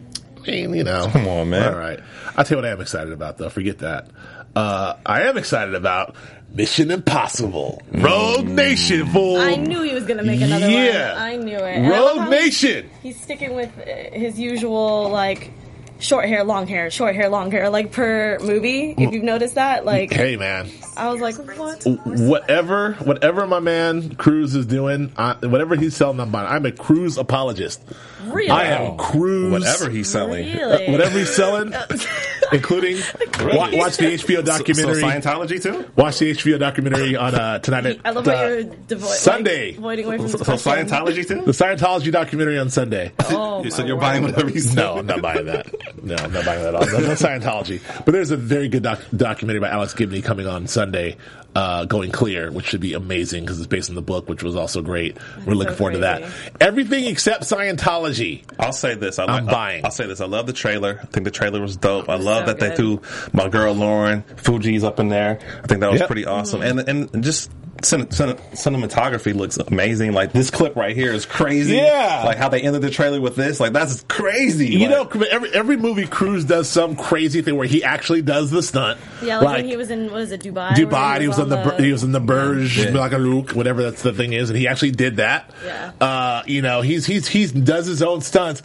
[0.48, 1.72] I mean, you know, Come on, man.
[1.72, 2.00] All right,
[2.36, 3.48] I'll tell you what I am excited about, though.
[3.50, 4.08] Forget that.
[4.56, 6.16] Uh, I am excited about
[6.52, 9.36] Mission Impossible, Rogue Nation, fool.
[9.36, 11.12] I knew he was going to make another Yeah.
[11.12, 11.22] one.
[11.22, 11.62] I knew it.
[11.62, 12.88] And I love Rogue Nation.
[13.02, 13.70] He's sticking with
[14.12, 15.52] his usual, like,
[15.98, 18.94] short hair, long hair, short hair, long hair, like per movie.
[18.96, 20.68] If you've noticed that, like, Hey, man.
[20.96, 21.82] I was like, what?
[21.84, 26.48] Whatever, whatever my man Cruise is doing, I, whatever he's selling, I'm buying.
[26.48, 27.80] I'm a Cruise apologist.
[28.26, 28.50] Really?
[28.50, 29.52] I am Cruise.
[29.52, 30.52] Whatever he's selling.
[30.52, 30.90] Really?
[30.90, 31.72] Whatever he's selling,
[32.52, 32.96] including
[33.40, 35.02] wa- watch the HBO So, so documentary.
[35.02, 35.88] Scientology too.
[35.96, 39.68] watch the HBO documentary on uh, tonight at I love uh, how you're devo- Sunday.
[39.70, 40.70] like, avoiding away from So, the so.
[40.70, 41.42] Scientology too.
[41.42, 43.12] the Scientology documentary on Sunday.
[43.30, 44.00] Oh, so you're word.
[44.00, 45.68] buying whatever he's No, I'm not buying that.
[46.02, 46.86] No, I'm not buying that at all.
[46.86, 47.80] No, no Scientology.
[48.04, 51.16] But there's a very good doc- documentary by Alex Gibney coming on Sunday,
[51.54, 54.56] uh, Going Clear, which should be amazing because it's based on the book, which was
[54.56, 55.16] also great.
[55.46, 56.22] We're looking so forward to that.
[56.60, 58.44] Everything except Scientology.
[58.58, 59.18] I'll say this.
[59.18, 59.84] I I'm like, buying.
[59.84, 60.20] I'll, say this.
[60.20, 61.00] I love the trailer.
[61.02, 62.08] I think the trailer was dope.
[62.08, 63.00] I love so that they threw
[63.32, 65.38] my girl Lauren Fuji's up in there.
[65.62, 66.08] I think that was Yep.
[66.08, 66.62] pretty awesome.
[66.62, 67.50] And and just
[67.82, 70.12] cin- cin- cinematography looks amazing.
[70.12, 71.76] Like this clip right here is crazy.
[71.76, 72.22] Yeah.
[72.24, 73.60] Like how they ended the trailer with this.
[73.60, 74.68] Like that's crazy.
[74.68, 78.50] You Like, know, every every movie Cruise does some crazy thing where he actually does
[78.50, 79.00] the stunt.
[79.22, 80.70] Yeah, like, when he was in, what is it, Dubai?
[80.70, 80.90] Dubai.
[81.12, 83.08] where He was on the, Bur- he was in the Burj Yeah.
[83.08, 85.50] Khalifa, whatever that's the thing is, and he actually did that.
[85.64, 85.92] Yeah.
[86.00, 88.62] Uh, you know, he's he's he's does his own stunts.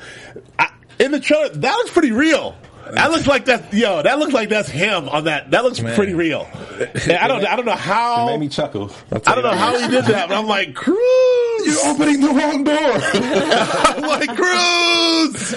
[0.59, 2.55] I, in the trailer, that was pretty real.
[2.91, 3.73] That looks like that.
[3.73, 5.51] Yo, that looks like that's him on that.
[5.51, 5.95] That looks Man.
[5.95, 6.47] pretty real.
[6.79, 7.45] And I don't.
[7.45, 8.25] I don't know It how.
[8.27, 8.91] made me chuckle.
[9.11, 10.97] I'll I tell don't know how he did that, but I'm like, Cruise.
[11.65, 12.75] You're opening the wrong door.
[13.95, 15.55] I'm like, Cruise.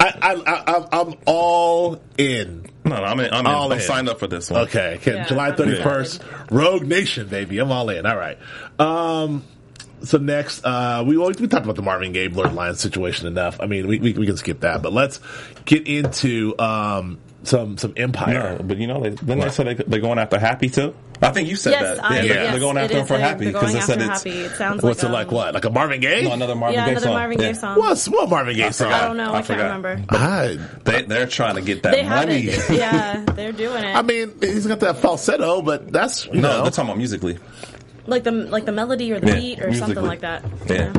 [0.00, 2.66] I, I, I, I'm all in.
[2.84, 3.56] no, no, I'm in, I'm, all in.
[3.56, 3.84] All I'm in.
[3.84, 4.62] signed up for this one.
[4.62, 5.16] Okay, okay.
[5.16, 7.58] Yeah, July 31st, Rogue Nation, baby.
[7.58, 8.06] I'm all in.
[8.06, 8.38] All right.
[8.78, 9.42] Um,
[10.02, 13.60] so next, uh, we we talked about the Marvin Gaye Blurred Lines situation enough.
[13.60, 15.20] I mean, we, we we can skip that, but let's
[15.64, 18.56] get into um some some Empire.
[18.58, 20.94] No, but you know, they, then they said they, they're going after Happy too.
[21.22, 22.04] I think you said Yes, that.
[22.04, 24.22] I, yeah, yes, they're, they're going after him for They're- Happy they're they said it's
[24.24, 24.30] Happy.
[24.40, 25.28] It sounds What's like it like?
[25.28, 26.22] um, What like a Marvin Gaye?
[26.24, 27.14] no, another Marvin Yeah, Gaye another song.
[27.14, 27.52] Marvin Gaye Yeah.
[27.52, 27.78] song.
[27.78, 28.92] What's what Marvin Gaye song?
[28.92, 29.32] I don't know.
[29.34, 30.02] I I, can't remember.
[30.08, 32.48] I, They they're trying to get that They money.
[32.70, 33.94] Yeah, they're doing it.
[33.94, 37.38] I mean, he's got that falsetto, but that's you no, know they're talking about musically.
[38.10, 40.08] Like the like the melody or the Yeah, beat or something musically.
[40.08, 40.44] like that.
[40.68, 40.92] Yeah.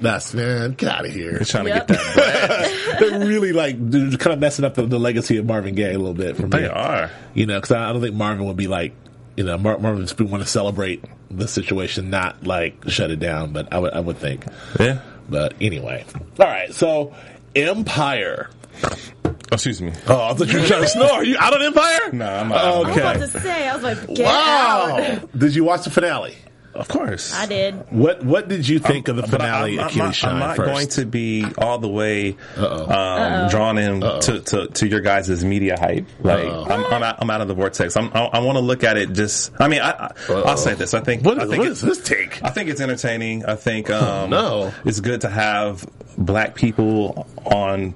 [0.00, 1.32] that's man, get out of here.
[1.32, 1.86] They're trying Yep.
[1.86, 2.96] to get that.
[3.00, 5.98] they're really like they're kind of messing up the, the legacy of Marvin Gaye a
[5.98, 6.50] little bit for me.
[6.58, 7.10] They are.
[7.34, 8.92] You know, because I, I don't think Marvin would be like,
[9.36, 13.52] you know, Mar- Marvin would want to celebrate the situation, not like shut it down.
[13.52, 14.44] But I would, I would think.
[14.78, 15.00] Yeah.
[15.28, 16.04] But anyway,
[16.38, 16.72] all right.
[16.72, 17.14] So
[17.54, 18.50] Empire.
[18.84, 19.92] Oh, excuse me.
[20.08, 21.06] Oh, I thought you were trying to snore.
[21.10, 22.12] Are you out on Empire?
[22.12, 22.58] No, I'm not.
[22.64, 23.00] I was Okay.
[23.00, 24.98] about to say, I was like, get Wow.
[25.00, 25.38] out.
[25.38, 26.34] Did you watch the finale?
[26.76, 27.34] Of course.
[27.34, 27.74] I did.
[27.90, 29.78] What What did you think of the finale?
[29.78, 30.70] I'm, I'm Achilles not, Shine I'm not first?
[30.72, 35.76] going to be all the way um, drawn in to, to, to your guys' media
[35.78, 36.06] hype.
[36.20, 37.96] Like I'm, I'm, out, I'm out of the vortex.
[37.96, 39.52] I'm, I, I want to look at it just.
[39.60, 40.94] I mean, I, I, I'll say this.
[40.94, 41.24] I think.
[41.24, 42.42] What I think what it- is this take?
[42.42, 43.44] I think it's entertaining.
[43.44, 44.72] I think um, no.
[44.84, 45.86] it's good to have
[46.18, 47.92] black people on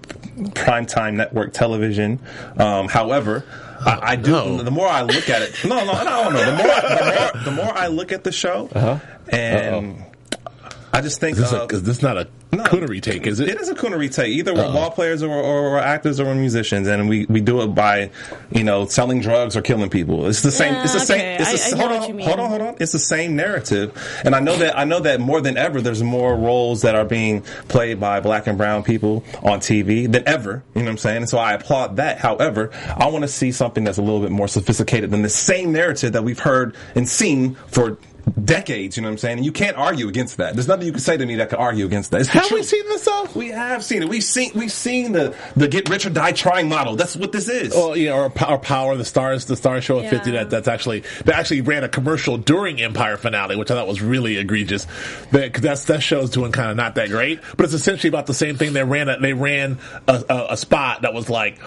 [0.55, 2.21] primetime network television.
[2.57, 3.45] Um, however,
[3.85, 4.33] I, I do.
[4.33, 4.63] no.
[4.63, 6.45] The more I look at it, no, no, no, no.
[6.45, 8.99] The more, the more, the more I look at the show, uh-huh.
[9.31, 10.05] and
[10.93, 12.65] I just think Is this, uh, a, is this not a no.
[12.65, 13.27] coonery take?
[13.27, 13.49] Is it?
[13.49, 14.29] it is a coonery take.
[14.29, 17.63] Either we're ball players or, or, we're actors or we're musicians, and we, we do
[17.63, 18.11] it by,
[18.51, 20.27] you know, selling drugs or killing people.
[20.27, 20.75] It's the same.
[20.75, 21.37] Yeah, it's the okay.
[21.39, 21.41] same.
[21.41, 22.77] It's the, I- I hold on, hold on, hold on.
[22.81, 26.03] It's the same narrative, and I know that I know that more than ever, there's
[26.03, 30.65] more roles that are being played by black and brown people on TV than ever.
[30.75, 31.17] You know what I'm saying?
[31.19, 32.19] And so I applaud that.
[32.19, 35.73] However, I want to see something that's a little bit more sophisticated than the same
[35.73, 37.97] narrative that we've heard and seen for.
[38.45, 39.37] Decades, you know what I'm saying?
[39.39, 40.55] And you can't argue against that.
[40.55, 42.21] There's nothing you can say to me that can argue against that.
[42.21, 43.27] It's Have we seen this though?
[43.35, 44.09] We have seen it.
[44.09, 46.97] We've seen we've seen the the get rich or die trying model.
[46.97, 47.73] That's what this is.
[47.75, 50.11] Oh yeah, or, or Power, the Starz, the Star Show at Yeah.
[50.11, 50.31] fifty.
[50.33, 54.01] That that's actually they actually ran a commercial during Empire finale, which I thought was
[54.03, 54.87] really egregious.
[55.33, 58.27] That 'cause that's that show's doing kind of not that great, but it's essentially about
[58.27, 58.73] the same thing.
[58.73, 61.59] They ran a, they ran a, a, a spot that was like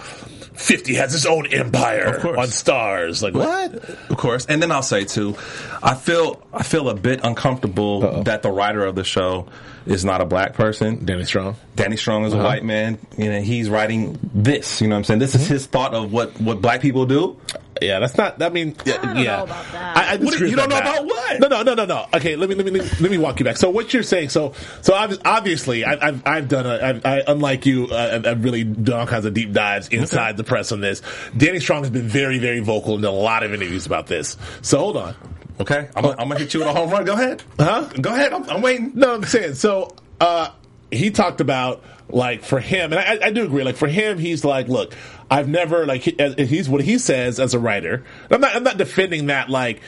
[0.54, 3.22] fifty has his own empire on Starz.
[3.22, 3.74] Like what?
[4.10, 4.46] Of course.
[4.46, 5.36] And then I'll say too,
[5.82, 9.48] I feel I feel a bit uncomfortable that the writer of the show
[9.86, 11.04] is not a black person.
[11.04, 11.56] Danny Strong.
[11.76, 12.46] Danny Strong is a Uh-huh.
[12.46, 12.98] white man.
[13.18, 14.80] You know, he's writing this.
[14.80, 15.20] You know what I'm saying?
[15.20, 17.36] This is his thought of what what black people do.
[17.82, 18.40] Yeah, that's not.
[18.40, 19.36] I mean, yeah, don't yeah.
[19.38, 19.96] know about that.
[19.96, 20.82] I, I What you don't know Matt.
[21.00, 21.40] about what?
[21.40, 22.06] No, no, no, no, no.
[22.14, 23.56] Okay, let me let me let me, walk you back.
[23.56, 24.28] So what you're saying?
[24.28, 28.44] So so obviously, I, I've I've done a, I've, I unlike you, uh, I've, I've
[28.44, 31.02] really done all kinds of deep dives inside the press on this.
[31.36, 34.36] Danny Strong has been very very vocal in a lot of interviews about this.
[34.62, 35.14] So hold on.
[35.60, 37.04] Okay, I'm, I'm gonna hit you with a home run.
[37.04, 37.42] Go ahead.
[37.58, 37.88] Huh?
[38.00, 38.32] Go ahead.
[38.32, 38.92] I'm, I'm waiting.
[38.94, 39.94] No, I'm saying so.
[40.20, 40.50] Uh,
[40.90, 43.64] he talked about like for him, and I, I do agree.
[43.64, 44.94] Like for him, he's like, look,
[45.30, 48.04] I've never like he, he's what he says as a writer.
[48.30, 48.54] I'm not.
[48.56, 49.48] I'm not defending that.
[49.48, 49.80] Like.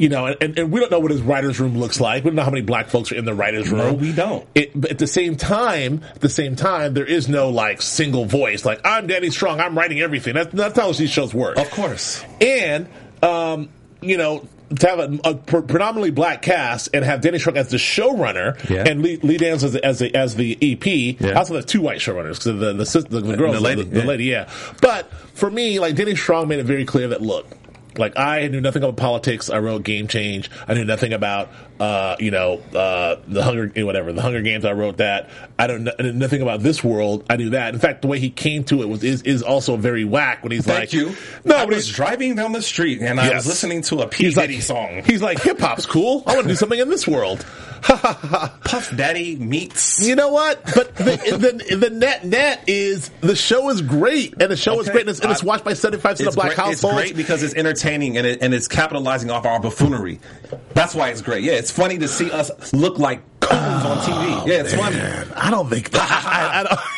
[0.00, 2.22] You know, and, and we don't know what his writers' room looks like.
[2.22, 3.80] We don't know how many black folks are in the writers' room.
[3.80, 4.46] No, we don't.
[4.54, 8.24] It, but at the same time, at the same time, there is no like single
[8.24, 8.64] voice.
[8.64, 9.58] Like I'm Danny Strong.
[9.58, 10.34] I'm writing everything.
[10.34, 11.56] That's that's not how these shows work.
[11.58, 12.24] Of course.
[12.40, 12.86] And,
[13.24, 14.46] um, you know,
[14.80, 18.84] to have a, a predominantly black cast and have Danny Strong as the showrunner Yeah.
[18.86, 20.86] and Lee, Lee Daniels as the, as the, as the EP.
[21.20, 21.30] Yeah.
[21.30, 23.82] I also have two white showrunners because the, the, sis- the, the girl, the lady,
[23.82, 24.06] the, the yeah.
[24.06, 24.50] lady, yeah.
[24.82, 27.46] But for me, like Danny Strong made it very clear that look,
[27.96, 29.50] like I knew nothing about politics.
[29.50, 30.50] I wrote Game Change.
[30.68, 31.48] I knew nothing about,
[31.80, 34.64] uh, you know, uh, the Hunger, whatever, the Hunger Games.
[34.64, 35.30] I wrote that.
[35.58, 37.24] I don't know nothing about this world.
[37.30, 37.74] I knew that.
[37.74, 40.52] In fact, the way he came to it was is, is also very whack when
[40.52, 41.14] he's Thank like, you.
[41.44, 44.24] No, I was he's driving down the street and I was listening to a P
[44.24, 45.02] He's like song.
[45.04, 46.22] He's like hip hop's cool.
[46.26, 47.44] I want to do something in this world.
[47.82, 50.06] Puff Daddy meets.
[50.06, 50.64] You know what?
[50.74, 51.04] But the,
[51.68, 54.92] the the net net is the show is great and the show is Okay.
[54.92, 56.96] great and it's, and it's watched by seventy five percent of black great, households.
[56.96, 60.18] It's great because it's entertaining and it, and it's capitalizing off our buffoonery.
[60.74, 61.44] That's why it's great.
[61.44, 64.46] Yeah, it's funny to see us look like coons on TV.
[64.46, 65.00] Yeah, it's funny.
[65.34, 66.08] I don't think that.
[66.24, 66.80] I, I don't.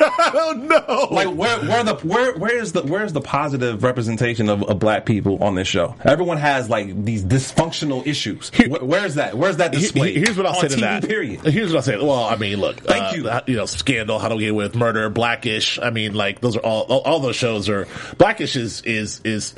[0.00, 1.08] I don't know.
[1.10, 5.44] Like where where the where where's the where's the positive representation of, of black people
[5.44, 5.94] on this show?
[6.02, 8.50] Everyone has like these dysfunctional issues.
[8.50, 9.36] Where, where's that?
[9.36, 10.16] Where's that displayed?
[10.16, 11.06] Here's what I'll on say to TV, that.
[11.06, 11.40] Period.
[11.42, 11.96] Here's what I'll say.
[11.98, 12.80] Well, I mean, look.
[12.80, 13.52] Thank uh, you.
[13.52, 15.78] You know, Scandal, How to Get with Murder, Blackish.
[15.78, 16.82] I mean, like those are all.
[16.84, 17.86] All, all those shows are.
[18.16, 19.54] Blackish is is is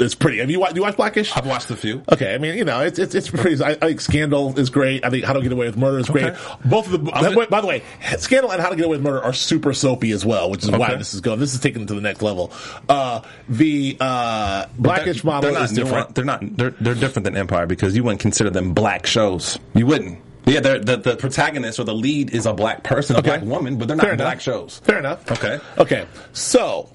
[0.00, 0.38] is pretty.
[0.38, 0.74] Have you watched?
[0.74, 1.36] Do you watch Blackish?
[1.36, 2.02] I've watched a few.
[2.12, 3.62] Okay, I mean, you know, it's it's, it's pretty.
[3.62, 5.04] I, I think Scandal is great.
[5.04, 6.26] I think How to Get Away with Murder is great.
[6.26, 6.54] Okay.
[6.64, 7.10] Both of the.
[7.10, 7.82] Gonna- by the way,
[8.18, 10.70] Scandal and How to Get Away with Murder are super soapy as well, which is
[10.70, 11.38] why this is going.
[11.40, 12.52] This is taken to the next level.
[12.88, 16.14] Uh, the uh, Blackish They're- model they're is different.
[16.14, 16.40] They're not.
[16.56, 19.58] They're they're different than Empire because you wouldn't consider them black shows.
[19.74, 20.18] You wouldn't.
[20.46, 23.28] Yeah, the the protagonist or the lead is a black person, a Okay.
[23.30, 24.42] black woman, but they're not Fair black enough.
[24.42, 24.78] shows.
[24.84, 25.30] Fair enough.
[25.32, 25.58] Okay.
[25.78, 26.06] Okay.
[26.34, 26.90] So,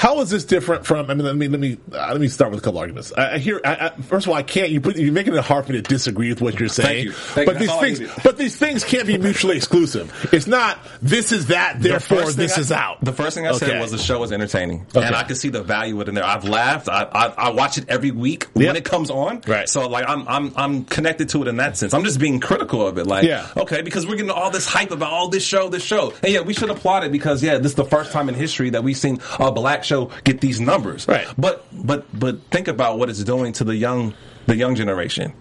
[0.00, 1.10] how is this different from?
[1.10, 3.12] I mean, let me let me uh, let me start with a couple arguments.
[3.14, 3.60] I, I hear.
[3.62, 4.70] I, I, first of all, I can't.
[4.70, 7.04] You put, you're making it hard for me to disagree with what you're saying.
[7.04, 7.12] you.
[7.12, 7.52] Thank you.
[7.52, 10.30] but these That's all I things, but these things can't be mutually exclusive.
[10.32, 10.78] It's not.
[11.02, 11.80] This is that.
[11.80, 13.04] Therefore, first thing this I- is out.
[13.04, 13.58] The first thing I Okay.
[13.66, 15.06] said was the show was entertaining, Okay.
[15.06, 16.24] and I could see the value in there.
[16.24, 16.88] I've laughed.
[16.88, 18.66] I, I I watch it every week Yep.
[18.68, 19.42] when it comes on.
[19.46, 19.68] Right.
[19.68, 21.92] So like I'm I'm I'm connected to it in that sense.
[21.92, 23.06] I'm just being critical of it.
[23.06, 23.46] Like Yeah.
[23.54, 26.40] okay, because we're getting all this hype about all this show, this show, and yeah,
[26.40, 28.96] we should applaud it because yeah, this is the first time in history that we've
[28.96, 31.06] seen a black show get these numbers.
[31.08, 31.26] Right.
[31.36, 34.14] But but but think about what it's doing to the young
[34.46, 35.32] the young generation.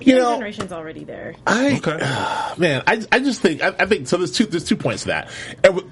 [0.00, 1.34] you The know, generation's already there.
[1.46, 1.98] I Okay.
[2.58, 4.16] man, I, I just think I, I think so.
[4.16, 5.30] There's two there's two points to that.
[5.62, 5.82] Every-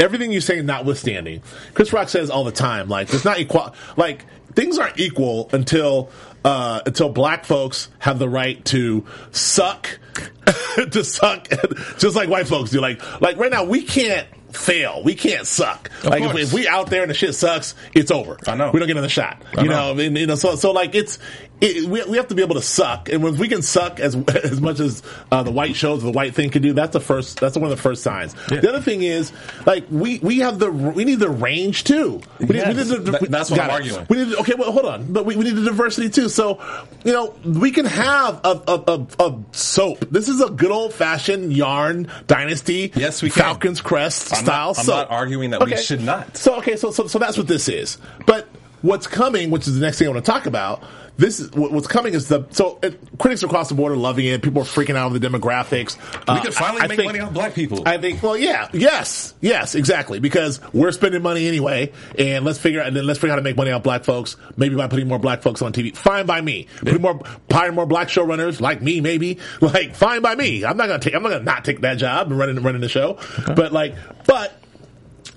[0.00, 1.42] Everything you say, notwithstanding,
[1.74, 6.10] Chris Rock says all the time, like there's not equal, like things aren't equal until
[6.44, 10.00] uh, until black folks have the right to suck,
[10.90, 11.46] to suck,
[11.98, 12.80] just like white folks do.
[12.80, 15.02] Like, like right now, we can't fail.
[15.04, 15.90] We can't suck.
[16.04, 18.36] like if, if we out there and the shit sucks, it's over.
[18.46, 18.70] I know.
[18.72, 19.42] We don't get another shot.
[19.56, 19.94] I you know.
[19.94, 21.18] know, and, you know, so so like it's
[21.62, 24.16] it, we we have to be able to suck, and if we can suck as
[24.44, 26.72] as much as uh, the white shows, the white thing can do.
[26.72, 27.38] That's the first.
[27.40, 28.34] That's one of the first signs.
[28.48, 29.32] The other thing is
[29.64, 32.20] like we we have the we need the range too.
[32.40, 33.72] We need, we need the, That- that's what I'm it.
[33.72, 34.06] arguing.
[34.10, 36.28] We need okay, well hold on, but we, we need the diversity too.
[36.28, 36.60] So
[37.04, 38.84] you know we can have a a,
[39.20, 40.00] a, a soap.
[40.10, 42.92] This is a good old fashioned yarn dynasty.
[42.96, 43.42] Yes, we can.
[43.44, 44.68] Falcon's Crest I'm style.
[44.70, 44.94] not- I'm soap.
[44.96, 46.36] not arguing that we should not.
[46.36, 47.98] So okay, so so so that's what this is.
[48.26, 48.48] But
[48.82, 50.82] what's coming, which is the next thing I want to talk about.
[51.18, 54.42] This is what's coming is the so it, critics across the board are loving it.
[54.42, 55.96] People are freaking out over the demographics.
[56.14, 57.82] We Uh, can finally I- I make think- money on black people.
[57.86, 58.22] I think.
[58.22, 60.20] Well, yeah, yes, yes, exactly.
[60.20, 63.40] Because we're spending money anyway, and let's figure out and then let's figure out how
[63.40, 64.36] to make money on black folks.
[64.56, 65.94] Maybe by putting more black folks on TV.
[65.94, 66.66] Fine by me.
[66.78, 69.38] Putting more, hiring more black showrunners like me, maybe.
[69.60, 70.64] Like fine by me.
[70.64, 71.14] I'm not gonna take.
[71.14, 73.18] I'm not gonna not take that job and running running the show.
[73.54, 73.94] But like,
[74.26, 74.52] but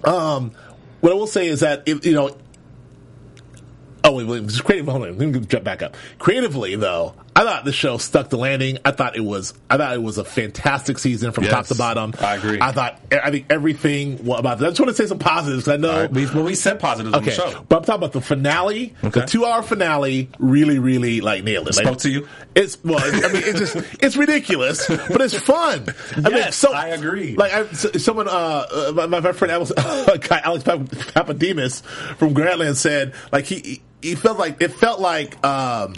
[0.04, 0.52] um,
[1.02, 2.36] what I will say is that if you know.
[4.08, 4.88] Oh wait, wait, creative.
[4.88, 5.98] Hold on, let me jump back up.
[6.20, 8.78] Creatively, though, I thought the show stuck the landing.
[8.86, 11.76] I thought it was, I thought it was a fantastic season from Yes, top to
[11.76, 12.14] bottom.
[12.22, 12.60] I agree.
[12.62, 14.66] I thought, I think everything about that.
[14.66, 16.02] I just want to say some positives I know.
[16.04, 17.66] Right, we, well, we said positives okay, on the show.
[17.68, 18.96] but I'm talking about the finale.
[19.02, 21.76] The two-hour finale really, really like nailed it.
[21.76, 22.28] Like, Spoke to you?
[22.56, 25.88] It's well, I mean, it's just it's ridiculous, but it's fun.
[26.16, 27.36] I mean, Yes, so I agree.
[27.36, 31.82] Like, I, so- someone, uh, uh, my, my friend Alex, guy Alex Pappademas
[32.18, 35.44] from Grantland said, like he he felt like it felt like.
[35.46, 35.96] um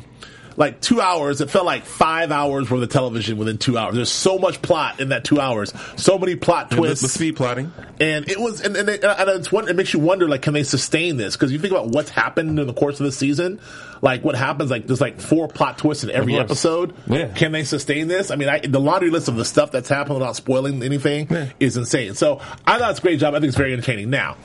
[0.57, 3.95] like two hours, it felt like five hours worth of television within two hours.
[3.95, 7.35] There's so much plot in that two hours, so many plot The, twists the speed
[7.37, 7.71] plotting.
[7.99, 10.53] and it was, and, and, it, and it's one, it makes you wonder, like, can
[10.53, 11.35] they sustain this?
[11.37, 13.61] Because you think about what's happened in the course of the season,
[14.01, 16.93] like what happens, like there's like four plot twists in every episode.
[17.07, 17.27] Yeah.
[17.33, 18.31] Can they sustain this?
[18.31, 21.49] I mean, I, the laundry list of the stuff that's happened without spoiling anything Yeah.
[21.59, 22.13] is insane.
[22.15, 23.33] So I thought it's a great job.
[23.33, 24.09] I think it's very entertaining.
[24.09, 24.37] Now,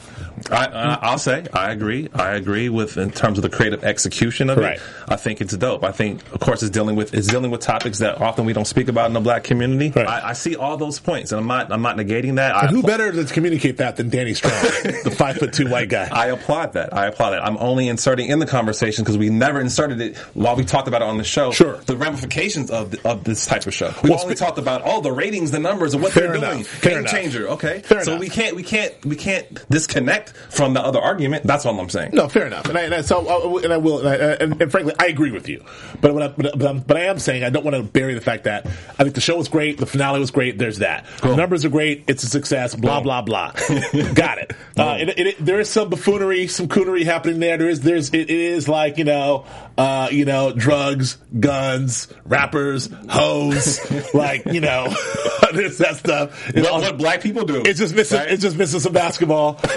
[0.51, 2.09] I, I, I'll say I agree.
[2.15, 4.77] I agree with in terms of the creative execution of Right.
[4.77, 4.83] it.
[5.09, 5.85] I think it's dope.
[5.85, 8.67] I think, of course, it's dealing with it's dealing with topics that often we don't
[8.67, 9.91] speak about in the black community.
[9.95, 10.07] Right.
[10.09, 12.55] I, I see all those points, and I'm not I'm not negating that.
[12.57, 14.53] I, who better to communicate that than Danny Strong,
[15.05, 16.09] the five foot two white guy?
[16.11, 16.93] I applaud that.
[16.97, 17.45] I applaud that.
[17.45, 21.03] I'm only inserting in the conversation because we never inserted it while we talked about
[21.03, 21.51] it on the show.
[21.51, 21.77] Sure.
[21.79, 23.93] The ramifications of the, of this type of show.
[24.03, 26.53] We Well, only spe- talked about all the ratings, the numbers, and what they're enough.
[26.53, 26.65] doing.
[26.65, 27.13] Fair Game enough.
[27.13, 27.49] changer.
[27.49, 27.81] Okay.
[27.81, 28.21] Fair so enough.
[28.21, 31.45] we can't we can't we can't disconnect from the other argument.
[31.45, 32.11] That's all I'm saying.
[32.15, 34.63] No, fair enough, and I, and I so uh, and I will, and, I, and,
[34.63, 35.65] and frankly, I agree with you.
[36.01, 38.15] But what I, but, but, I'm, but I am saying I don't want to bury
[38.15, 40.59] the fact that I think the show was great, the finale was great.
[40.59, 41.07] There's that.
[41.23, 42.05] The numbers are great.
[42.07, 42.75] It's a success.
[42.75, 43.03] Blah Cool.
[43.05, 43.53] blah blah.
[44.15, 44.53] Got it.
[44.77, 47.57] Uh, it, it, it- There is some buffoonery, some coonery happening there.
[47.59, 49.32] There is there's it is like you know
[49.79, 53.81] uh, you know drugs, guns, rappers, hoes,
[54.15, 54.89] like you know
[55.53, 56.49] there's that stuff.
[56.51, 57.63] It's What, all- what black people do?
[57.65, 58.19] it's just missing.
[58.19, 58.31] right?
[58.31, 59.59] It's just missing some basketball.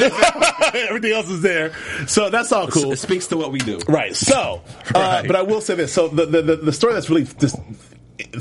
[0.74, 1.74] Everything else is there,
[2.08, 2.92] so that's all cool.
[2.92, 3.80] It speaks to what we do.
[3.88, 4.16] Right.
[4.16, 4.62] So,
[4.94, 5.28] uh, Right.
[5.28, 5.94] but I will say this.
[5.94, 7.56] So the, the, the, the story that's really just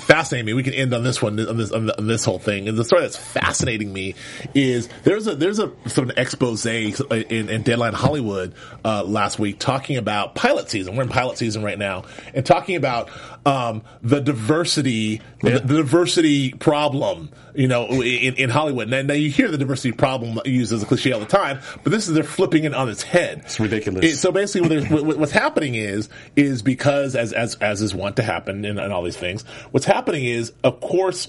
[0.01, 2.69] fascinating me, we can end on this one, on this, on, this whole thing.
[2.69, 4.15] And the story that's fascinating me
[4.55, 8.55] is there's a, there's a sort of expose in, in Deadline Hollywood,
[8.85, 10.97] uh, last week talking about pilot season.
[10.97, 12.05] We're in pilot season right now
[12.35, 13.11] and talking about,
[13.47, 18.89] um, the diversity, the, the diversity problem, you know, in, in Hollywood.
[18.89, 21.91] Now, now you hear the diversity problem used as a cliche all the time, but
[21.93, 23.43] this is, they're flipping it on its head.
[23.45, 24.05] It's ridiculous.
[24.05, 28.17] It- so basically, what what, what's happening is is because as as as is wont
[28.17, 29.43] to happen in, in all these things,
[29.73, 31.29] what's happening is, of course.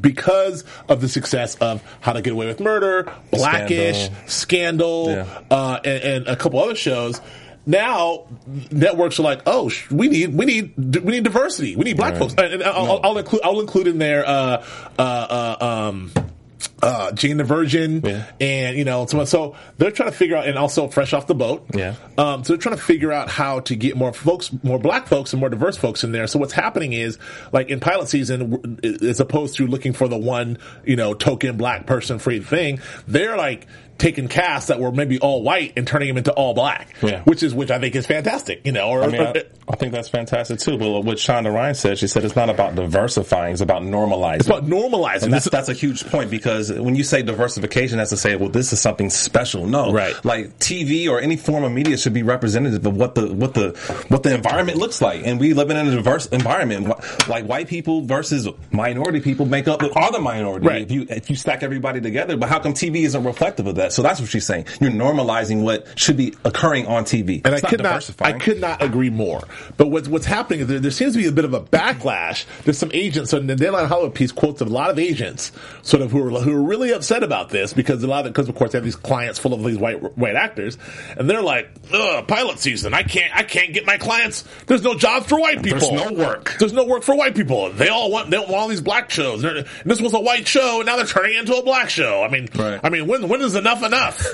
[0.00, 5.40] Because of the success of How to Get Away with Murder, Blackish, Scandal, Yeah.
[5.52, 7.20] uh, and, and a couple other shows,
[7.66, 8.26] now
[8.70, 12.12] networks are like, oh, sh- we need we need we need diversity, we need black
[12.12, 12.18] Right.
[12.20, 14.64] folks, and, I'll, I'll, I'll include I'll include in there uh,
[14.98, 16.12] uh, uh, um,
[16.82, 18.26] uh, Jane the Virgin, Yeah.
[18.40, 21.34] and you know, so, so they're trying to figure out, and also fresh off the
[21.34, 21.94] boat, Yeah.
[22.18, 25.32] Um, so they're trying to figure out how to get more folks, more black folks,
[25.32, 26.26] and more diverse folks in there.
[26.26, 27.18] So what's happening is,
[27.52, 31.86] like in pilot season, as opposed to looking for the one, you know, token black
[31.86, 33.66] person free thing, they're like
[33.98, 37.22] taking casts that were maybe all white and turning them into all black, Yeah.
[37.22, 38.88] which is which I think is fantastic, you know.
[38.88, 40.76] Or, I mean, or- I, I think that's fantastic too.
[40.76, 44.36] But what Shonda Rhimes said, she said it's not about diversifying; it's about normalizing.
[44.40, 45.22] it's about normalizing.
[45.24, 48.48] and that's that's a huge point because when you say diversification, that's to say, well,
[48.50, 49.66] this is something special.
[49.66, 50.14] No, Right.
[50.24, 53.70] Like TV or any form of media should be representative of what the what the
[54.08, 56.88] what the environment looks like, and we live in a diverse environment.
[57.28, 60.66] Like white people versus minority people make up the other minority.
[60.66, 60.82] Right.
[60.82, 63.83] If you if you stack everybody together, but how come TV isn't reflective of that?
[63.92, 64.66] So that's what she's saying.
[64.80, 67.42] You're normalizing what should be occurring on TV.
[67.44, 69.42] And It's I could not, I could not agree more.
[69.76, 72.44] But what's what's happening is there, there seems to be a bit of a backlash.
[72.64, 73.30] There's some agents.
[73.30, 76.54] So the Deadline Hollywood piece quotes a lot of agents, sort of who are who
[76.54, 78.96] are really upset about this because a lot of because of course they have these
[78.96, 80.78] clients full of these white white actors,
[81.16, 82.94] and they're like, Ugh, pilot season.
[82.94, 84.44] I can't I can't get my clients.
[84.66, 85.80] There's no jobs for white people.
[85.90, 86.56] There's no work.
[86.58, 87.70] There's no work for white people.
[87.72, 89.42] They all want they want all these black shows.
[89.42, 91.88] They're- and this was a white show, and now they're turning it into a black
[91.90, 92.22] show.
[92.22, 92.80] I mean, Right.
[92.82, 94.24] I mean, when when is enough enough?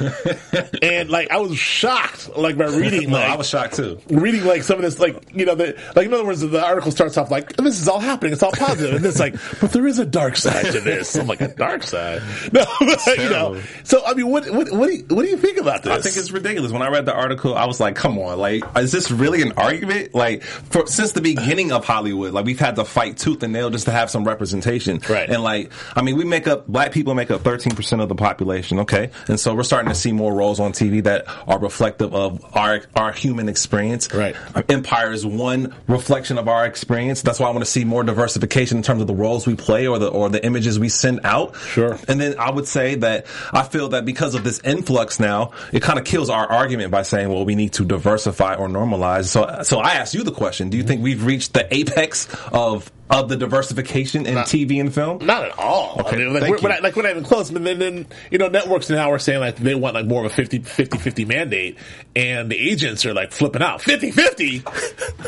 [0.82, 3.99] and like I was shocked, like by reading No, like I was shocked too.
[4.09, 6.91] reading like some of this, like you know, the, like in other words, the article
[6.91, 9.86] starts off like this is all happening, it's all positive, and it's like, but there
[9.86, 11.14] is a dark side to this.
[11.16, 12.22] I'm like a dark side,
[12.53, 13.61] no, but, you know.
[13.84, 15.93] So I mean, what what what do you, what do you think about this?
[15.93, 16.72] I think it's ridiculous.
[16.72, 18.38] When I read the article, I was like, "Come on!
[18.38, 20.14] Like, is this really an argument?
[20.14, 23.70] Like, for, since the beginning of Hollywood, like we've had to fight tooth and nail
[23.70, 25.28] just to have some representation, Right.
[25.28, 28.14] And like, I mean, we make up black people make up thirteen percent of the
[28.14, 29.11] population, okay?
[29.31, 32.83] And so we're starting to see more roles on TV that are reflective of our
[32.95, 34.37] our human experience, Right.
[34.68, 37.22] Empire is one reflection of our experience.
[37.22, 39.87] That's why I want to see more diversification in terms of the roles we play
[39.87, 41.57] or the or the images we send out.
[41.57, 41.99] Sure.
[42.09, 45.83] And then I would say that I feel that because of this influx now, it
[45.83, 49.26] kind of kills our argument by saying, well, we need to diversify or normalize.
[49.26, 52.91] So, so I asked you the question: Do you think we've reached the apex of
[53.11, 55.18] of the diversification in TV and film?
[55.24, 55.97] Not at all.
[56.01, 57.51] Okay, I mean, like, we're, we're not, like we're not even close.
[57.51, 60.31] But then, then, you know, networks now are saying like they want like more of
[60.33, 61.79] a 50, 50, 50 mandate,
[62.16, 64.62] and the agents are like flipping out 50 50.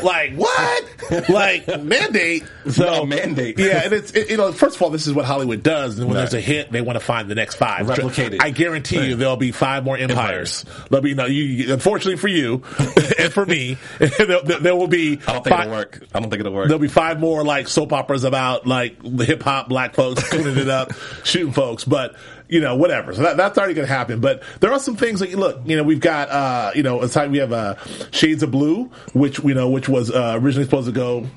[0.03, 1.29] like what?
[1.29, 2.43] like mandate?
[2.69, 3.59] So No, mandate.
[3.59, 6.07] Yeah, and it's it, you know, first of all, this is what Hollywood does, and
[6.07, 6.21] when Right.
[6.21, 7.87] there's a hit, they want to find the next five.
[7.89, 8.41] Replicate it.
[8.41, 10.63] I guarantee you, there'll be five more empires.
[10.89, 11.25] There'll be no.
[11.25, 12.63] You, unfortunately for you
[13.19, 15.19] and for me, there, there- will be.
[15.27, 16.03] I don't think five- it'll work.
[16.15, 16.67] I don't think it'll work.
[16.67, 20.57] There'll be five more like soap operas about like the hip hop black folks cleaning
[20.57, 22.15] it up, shooting folks, but
[22.49, 23.13] you know, whatever.
[23.13, 24.19] So that, that's already going to happen.
[24.19, 27.31] But there are some things like, look, you know, we've got, uh, you know, aside
[27.31, 27.75] we have, uh,
[28.11, 31.27] Shades of Blue, which, you know, which was, uh, originally supposed to go,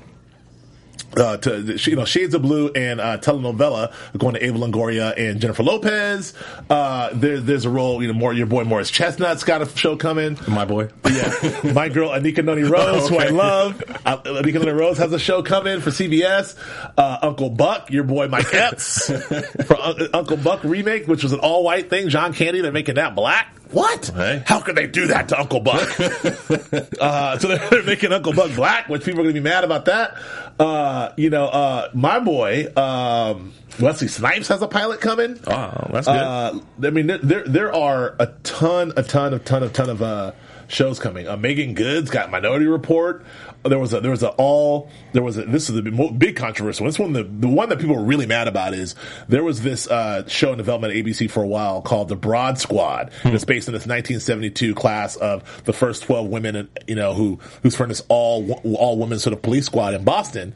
[1.17, 5.39] uh, to you know Shades of Blue and uh, telenovela going to Eva Longoria and
[5.39, 6.33] Jennifer Lopez.
[6.69, 9.95] Uh, there, there's a role you know more your boy Morris Chestnut's got a show
[9.97, 10.37] coming.
[10.47, 10.89] My boy.
[11.09, 13.81] Yeah, my girl Anika Noni Rose, who I love.
[14.05, 16.55] Uh, Anika Noni Rose has a show coming for CBS.
[16.97, 19.07] Uh, Uncle Buck, your boy Mike Epps,
[19.65, 22.09] for Un- Uncle Buck remake, which was an all white thing.
[22.09, 23.53] John Candy, they're making that black.
[23.71, 24.07] What?
[24.07, 24.43] Hey.
[24.45, 25.81] How could they do that to Uncle Buck?
[27.01, 29.85] uh, so they're, making Uncle Buck black, which people are going to be mad about
[29.85, 30.17] that.
[30.59, 35.39] Uh, you know, uh, my boy, um, Wesley Snipes has a pilot coming.
[35.47, 36.15] Oh, that's good.
[36.15, 39.89] Uh, I mean, there, there there are a ton, a ton, a ton of ton
[39.89, 40.31] of uh,
[40.67, 41.27] shows coming.
[41.27, 43.25] Uh, Meagan Good's got Minority Report.
[43.69, 46.85] There was a there was a all there was a this is the big controversial.
[46.85, 48.95] This one the the one that people were really mad about is
[49.27, 52.57] there was this uh, show in development at ABC for a while called the Broad
[52.57, 53.11] Squad.
[53.23, 57.39] And it's based on this 1972 class of the first 12 women, you know, who
[57.63, 60.53] who's from this all all women sort of police squad in Boston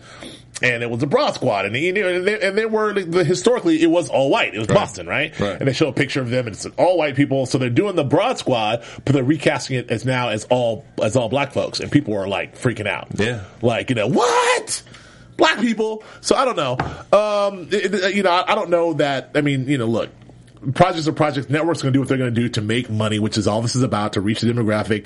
[0.61, 3.23] and it was a broad squad, and, you know, and, they, and they were the,
[3.23, 4.53] historically it was all white.
[4.53, 5.37] It was Boston, right?
[5.39, 5.57] Right.
[5.59, 7.45] And they show a picture of them, and it's all white people.
[7.47, 11.15] So they're doing the broad squad, but they're recasting it as now as all as
[11.15, 13.07] all black folks, and people are like freaking out.
[13.15, 13.43] Yeah.
[13.61, 14.83] like you know what.
[15.37, 16.73] Black people, so I don't know.
[17.17, 19.31] Um, it- it- you know, I, I don't know that.
[19.33, 20.09] I mean, you know, look,
[20.73, 21.49] projects or projects.
[21.49, 23.61] Networks going to do what they're going to do to make money, which is all
[23.61, 25.05] this is about to reach the demographic.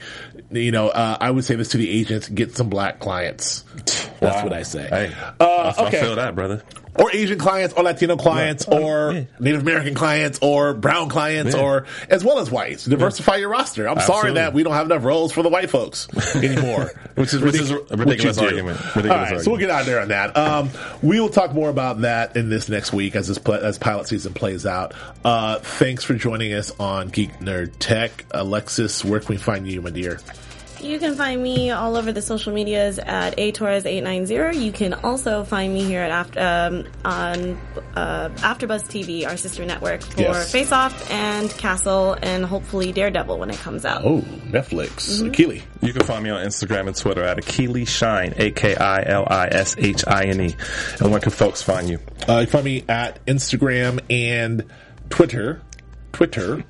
[0.52, 3.64] You know, uh, I would say this to the agents: get some black clients.
[3.76, 4.44] That's Wow.
[4.44, 4.88] what I say.
[4.90, 5.98] Hey, Uh, I, okay.
[6.00, 6.64] I feel that, brother.
[6.96, 8.82] Or Asian clients, or Latino clients, Right.
[8.82, 9.24] or Yeah.
[9.40, 11.62] Native American clients, or brown clients, Yeah.
[11.62, 12.86] or as well as whites.
[12.86, 13.88] Diversify your roster.
[13.90, 17.42] I'm sorry that we don't have enough roles for the white folks anymore, which is,
[17.42, 18.68] Which is a ridiculous which you do.
[18.68, 18.80] argument.
[18.96, 20.36] Ridiculous All right, so we'll get out there on that.
[20.38, 20.70] Um,
[21.02, 24.34] we will talk more about that in this next week as this as pilot season
[24.34, 24.94] plays out.
[25.24, 29.04] Uh, thanks for joining us on Geek Nerd Tech, Alexis.
[29.04, 30.20] Where can we find you, my dear?
[30.86, 34.62] You can find me all over the social medias at atorres890.
[34.62, 37.60] You can also find me here at after, um, on
[37.96, 40.52] uh, AfterBuzz TV, our sister network for Yes.
[40.52, 44.04] Face Off and Castle, and hopefully Daredevil when it comes out.
[44.06, 45.32] Oh, Netflix, Mm-hmm.
[45.32, 45.64] Keely.
[45.82, 49.26] You can find me on Instagram and Twitter at Akili Shine, A K I L
[49.30, 50.56] I S H I N E.
[51.00, 52.00] And where can folks find you?
[52.30, 54.66] Uh, you find me at Instagram and
[55.10, 55.62] Twitter,
[56.14, 56.64] Twitter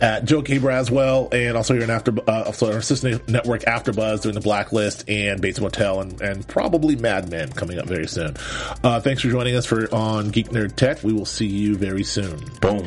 [0.00, 0.58] at Joe K.
[0.58, 5.08] Braswell, and also here in after, uh, also our sister network AfterBuzz doing the Blacklist
[5.08, 8.36] and Bates Motel, and, and probably Mad Men coming up very soon.
[8.82, 11.02] Uh, thanks for joining us for on Geek Nerd Tech.
[11.02, 12.40] We will see you very soon.
[12.60, 12.86] Boom.